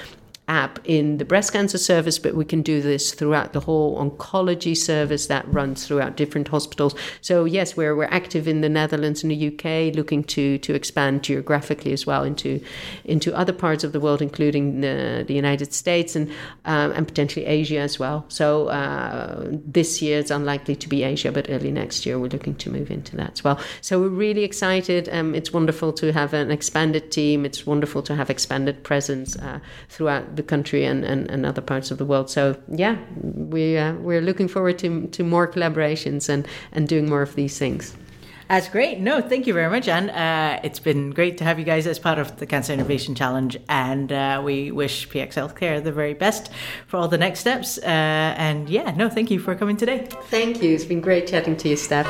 app 0.48 0.78
in 0.85 1.16
the 1.16 1.24
breast 1.24 1.52
cancer 1.52 1.78
service, 1.78 2.18
but 2.18 2.35
we 2.35 2.44
can 2.44 2.61
do 2.61 2.83
this 2.83 3.14
throughout 3.14 3.52
the 3.54 3.61
whole 3.61 3.98
oncology 3.98 4.76
service 4.76 5.26
that 5.28 5.46
runs 5.52 5.87
throughout 5.87 6.16
different 6.16 6.48
hospitals. 6.48 6.94
So 7.20 7.44
yes, 7.44 7.76
we're 7.76 7.96
we're 7.96 8.04
active 8.04 8.46
in 8.46 8.61
the 8.61 8.68
Netherlands 8.68 9.22
and 9.22 9.30
the 9.30 9.48
UK, 9.48 9.94
looking 9.94 10.22
to 10.24 10.59
to 10.59 10.74
expand 10.74 11.22
geographically 11.22 11.92
as 11.92 12.07
well 12.07 12.24
into 12.24 12.61
into 13.04 13.35
other 13.35 13.52
parts 13.52 13.85
of 13.85 13.92
the 13.92 14.00
world, 14.00 14.20
including 14.20 14.83
the, 14.83 15.24
the 15.26 15.35
United 15.35 15.72
States 15.72 16.14
and 16.14 16.30
um, 16.66 16.92
and 16.92 17.09
potentially 17.09 17.46
Asia 17.46 17.78
as 17.78 17.98
well. 17.98 18.26
So 18.28 18.68
uh, 18.68 19.46
this 19.50 20.02
year 20.02 20.18
it's 20.18 20.30
unlikely 20.30 20.76
to 20.76 20.88
be 20.88 21.04
Asia, 21.04 21.33
but 21.33 21.46
early 21.48 21.70
next 21.70 22.04
year 22.04 22.18
we're 22.18 22.28
looking 22.28 22.54
to 22.57 22.70
move 22.70 22.90
into 22.90 23.16
that 23.16 23.33
as 23.33 23.44
well. 23.44 23.59
So 23.80 24.00
we're 24.00 24.09
really 24.09 24.44
excited. 24.44 25.09
Um, 25.11 25.35
it's 25.35 25.52
wonderful 25.52 25.92
to 25.94 26.12
have 26.12 26.35
an 26.35 26.50
expanded 26.50 27.11
team. 27.11 27.46
It's 27.46 27.66
wonderful 27.66 28.02
to 28.02 28.14
have 28.14 28.28
expanded 28.28 28.83
presence 28.85 29.37
uh, 29.37 29.61
throughout 29.88 30.34
the 30.37 30.42
country 30.42 30.85
and, 30.85 31.05
and, 31.05 31.31
and 31.31 31.47
other 31.47 31.62
parts 31.62 31.90
of 31.90 31.99
the 31.99 32.05
world. 32.05 32.31
So 32.31 32.57
yeah, 32.68 32.97
we 33.23 33.77
uh, 33.77 33.94
we're 33.94 34.23
looking 34.23 34.49
forward 34.49 34.79
to 34.81 35.07
to 35.09 35.25
more 35.25 35.47
collaborations 35.47 36.29
and 36.29 36.47
and 36.73 36.88
doing 36.88 37.09
more 37.09 37.23
of 37.23 37.35
these 37.35 37.59
things. 37.59 37.97
That's 38.49 38.68
great. 38.68 39.01
No, 39.01 39.23
thank 39.23 39.47
you 39.47 39.55
very 39.55 39.70
much, 39.70 39.88
and 39.88 40.11
uh, 40.11 40.61
it's 40.62 40.79
been 40.79 41.11
great 41.11 41.38
to 41.38 41.44
have 41.44 41.59
you 41.59 41.64
guys 41.64 41.87
as 41.87 41.99
part 41.99 42.18
of 42.18 42.37
the 42.37 42.47
Cancer 42.47 42.75
Innovation 42.75 43.14
Challenge. 43.14 43.57
And 43.68 44.12
uh, 44.12 44.42
we 44.44 44.70
wish 44.70 45.09
PX 45.09 45.35
Healthcare 45.35 45.83
the 45.83 45.92
very 45.92 46.14
best 46.14 46.51
for 46.87 46.99
all 46.99 47.09
the 47.09 47.18
next 47.18 47.40
steps. 47.40 47.79
Uh, 47.79 47.87
and 47.87 48.68
yeah, 48.68 48.90
no, 48.94 49.09
thank 49.09 49.31
you 49.31 49.38
for 49.38 49.55
coming 49.55 49.77
today. 49.77 50.07
Thank 50.25 50.62
you. 50.62 50.75
It's 50.75 50.85
been 50.85 51.01
great 51.01 51.27
chatting 51.27 51.57
to 51.57 51.68
you, 51.70 51.77
Steph. 51.77 52.07